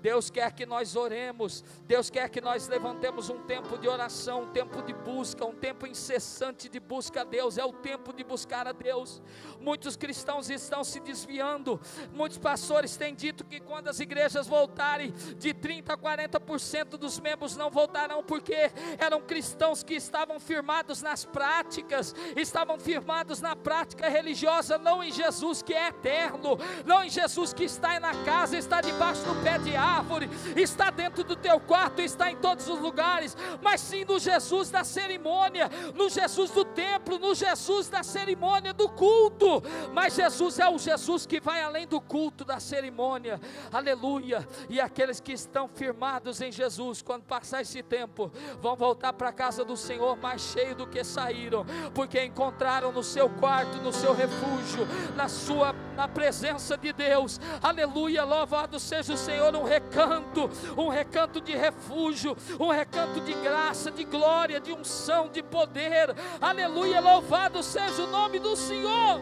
[0.00, 4.46] Deus quer que nós oremos, Deus quer que nós levantemos um tempo de oração, um
[4.52, 8.66] tempo de busca, um tempo incessante de busca a Deus, é o tempo de buscar
[8.66, 9.22] a Deus.
[9.60, 11.80] Muitos cristãos estão se desviando,
[12.12, 17.56] muitos pastores têm dito que quando as igrejas voltarem, de 30% a 40% dos membros
[17.56, 24.78] não voltarão, porque eram cristãos que estavam firmados nas práticas, estavam firmados na prática religiosa,
[24.78, 29.22] não em Jesus que é eterno, não em Jesus que está na casa, está debaixo
[29.22, 33.36] do pé de árvore árvore, está dentro do teu quarto, está em todos os lugares,
[33.62, 38.88] mas sim no Jesus da cerimônia, no Jesus do templo, no Jesus da cerimônia do
[38.88, 39.62] culto.
[39.92, 43.40] Mas Jesus é o Jesus que vai além do culto, da cerimônia,
[43.72, 44.46] aleluia.
[44.68, 48.30] E aqueles que estão firmados em Jesus, quando passar esse tempo,
[48.60, 51.64] vão voltar para a casa do Senhor mais cheio do que saíram,
[51.94, 58.22] porque encontraram no seu quarto, no seu refúgio, na sua na presença de Deus, aleluia.
[58.22, 64.04] Louvado seja o Senhor, um recanto, um recanto de refúgio, um recanto de graça, de
[64.04, 66.14] glória, de unção, de poder.
[66.40, 69.20] Aleluia, louvado seja o nome do Senhor.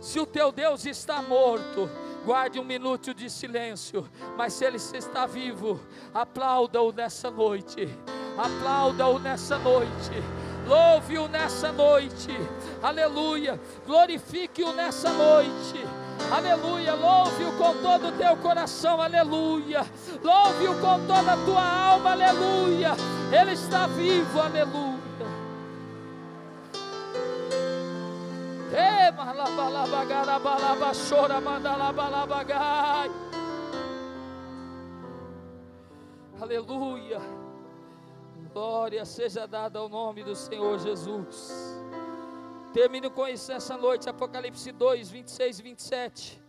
[0.00, 1.88] Se o teu Deus está morto,
[2.24, 4.06] guarde um minuto de silêncio,
[4.36, 5.80] mas se ele está vivo,
[6.12, 7.88] aplauda-o nessa noite,
[8.36, 10.12] aplauda-o nessa noite,
[10.66, 12.28] louve-o nessa noite,
[12.82, 16.05] aleluia, glorifique-o nessa noite.
[16.30, 19.86] Aleluia, louve-o com todo o teu coração, aleluia.
[20.22, 22.92] Louve-o com toda a tua alma, aleluia.
[23.32, 24.96] Ele está vivo, aleluia.
[36.40, 37.20] Aleluia.
[38.52, 41.76] Glória seja dada ao nome do Senhor Jesus.
[42.76, 46.42] Termino com isso essa noite, Apocalipse 2, 26 e 27.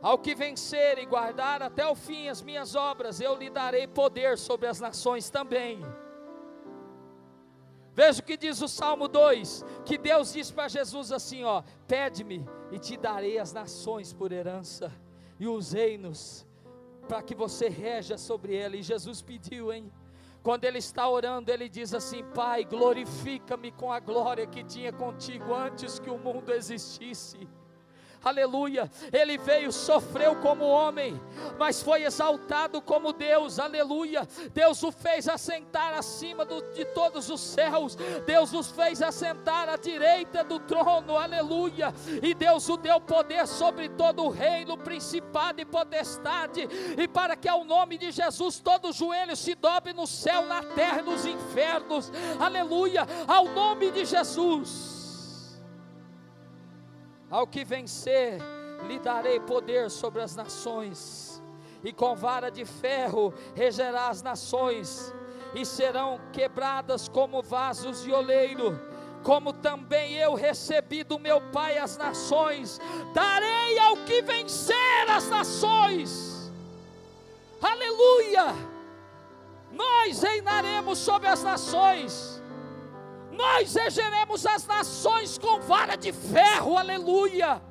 [0.00, 4.38] Ao que vencer e guardar até o fim as minhas obras, eu lhe darei poder
[4.38, 5.80] sobre as nações também.
[7.92, 12.48] Veja o que diz o Salmo 2: que Deus disse para Jesus assim: ó, pede-me
[12.70, 14.92] e te darei as nações por herança,
[15.36, 16.46] e os reinos,
[17.08, 18.76] para que você reja sobre ela.
[18.76, 19.92] E Jesus pediu, hein?
[20.46, 25.52] Quando ele está orando, ele diz assim: Pai, glorifica-me com a glória que tinha contigo
[25.52, 27.48] antes que o mundo existisse
[28.28, 28.90] aleluia.
[29.12, 31.20] Ele veio, sofreu como homem,
[31.58, 34.26] mas foi exaltado como Deus, aleluia.
[34.52, 37.96] Deus o fez assentar acima do, de todos os céus,
[38.26, 41.94] Deus os fez assentar à direita do trono, aleluia.
[42.20, 46.68] E Deus o deu poder sobre todo o reino, principado e potestade,
[46.98, 50.98] e para que ao nome de Jesus todo joelho se dobre no céu, na terra
[50.98, 52.10] e nos infernos,
[52.40, 53.06] aleluia.
[53.28, 54.95] Ao nome de Jesus.
[57.30, 58.38] Ao que vencer,
[58.86, 61.42] lhe darei poder sobre as nações,
[61.82, 65.12] e com vara de ferro regerá as nações,
[65.54, 68.78] e serão quebradas como vasos de oleiro
[69.26, 72.80] como também eu recebi do meu Pai as nações,
[73.12, 76.52] darei ao que vencer as nações.
[77.60, 78.54] Aleluia!
[79.72, 82.35] Nós reinaremos sobre as nações,
[83.36, 87.62] nós regeremos as nações com vara de ferro, aleluia!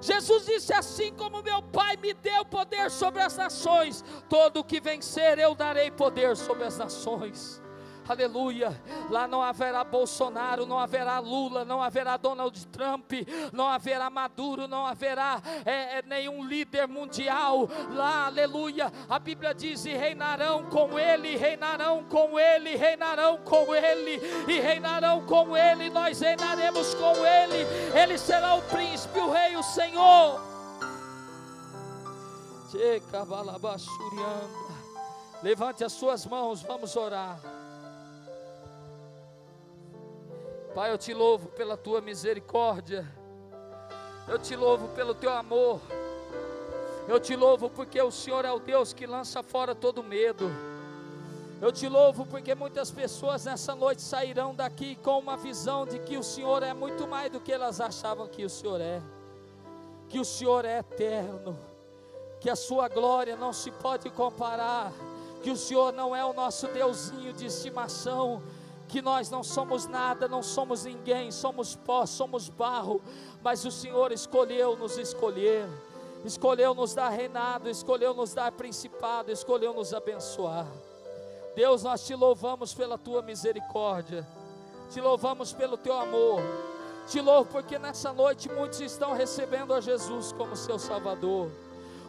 [0.00, 4.80] Jesus disse: Assim como meu Pai me deu poder sobre as nações, todo o que
[4.80, 7.62] vencer eu darei poder sobre as nações
[8.08, 8.80] aleluia.
[9.10, 13.12] Lá não haverá Bolsonaro, não haverá Lula, não haverá Donald Trump,
[13.52, 17.68] não haverá Maduro, não haverá é, é, nenhum líder mundial.
[17.92, 24.20] Lá, aleluia, a Bíblia diz: e reinarão com ele, reinarão com ele, reinarão com ele,
[24.48, 29.62] e reinarão com ele, nós reinaremos com ele, ele será o príncipe, o rei, o
[29.62, 30.40] Senhor.
[35.42, 37.38] Levante as suas mãos, vamos orar.
[40.74, 43.06] Pai, eu te louvo pela tua misericórdia.
[44.26, 45.78] Eu te louvo pelo teu amor.
[47.06, 50.50] Eu te louvo porque o Senhor é o Deus que lança fora todo medo.
[51.60, 56.16] Eu te louvo porque muitas pessoas nessa noite sairão daqui com uma visão de que
[56.16, 59.02] o Senhor é muito mais do que elas achavam que o Senhor é.
[60.08, 61.54] Que o Senhor é eterno.
[62.40, 64.90] Que a sua glória não se pode comparar.
[65.42, 68.40] Que o Senhor não é o nosso Deusinho de estimação
[68.92, 73.00] que nós não somos nada, não somos ninguém, somos pó, somos barro,
[73.42, 75.66] mas o Senhor escolheu nos escolher,
[76.26, 80.66] escolheu nos dar reinado, escolheu nos dar principado, escolheu nos abençoar.
[81.56, 84.28] Deus, nós te louvamos pela tua misericórdia,
[84.90, 86.42] te louvamos pelo teu amor,
[87.06, 91.50] te louvo porque nessa noite muitos estão recebendo a Jesus como seu Salvador.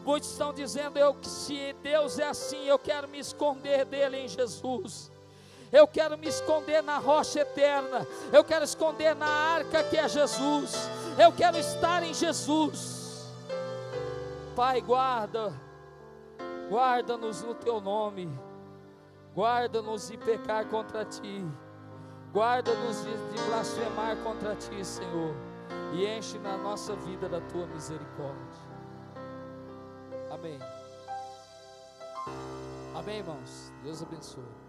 [0.04, 5.13] Muitos estão dizendo: eu, se Deus é assim, eu quero me esconder dele em Jesus.
[5.74, 8.06] Eu quero me esconder na rocha eterna.
[8.32, 10.76] Eu quero esconder na arca que é Jesus.
[11.18, 13.34] Eu quero estar em Jesus.
[14.56, 15.52] Pai, guarda,
[16.70, 18.30] guarda-nos no teu nome.
[19.34, 21.44] Guarda-nos de pecar contra ti.
[22.32, 25.36] Guarda-nos de, de blasfemar contra ti, Senhor.
[25.92, 28.62] E enche na nossa vida da tua misericórdia.
[30.30, 30.60] Amém.
[32.96, 33.74] Amém, irmãos.
[33.84, 34.63] Deus abençoe.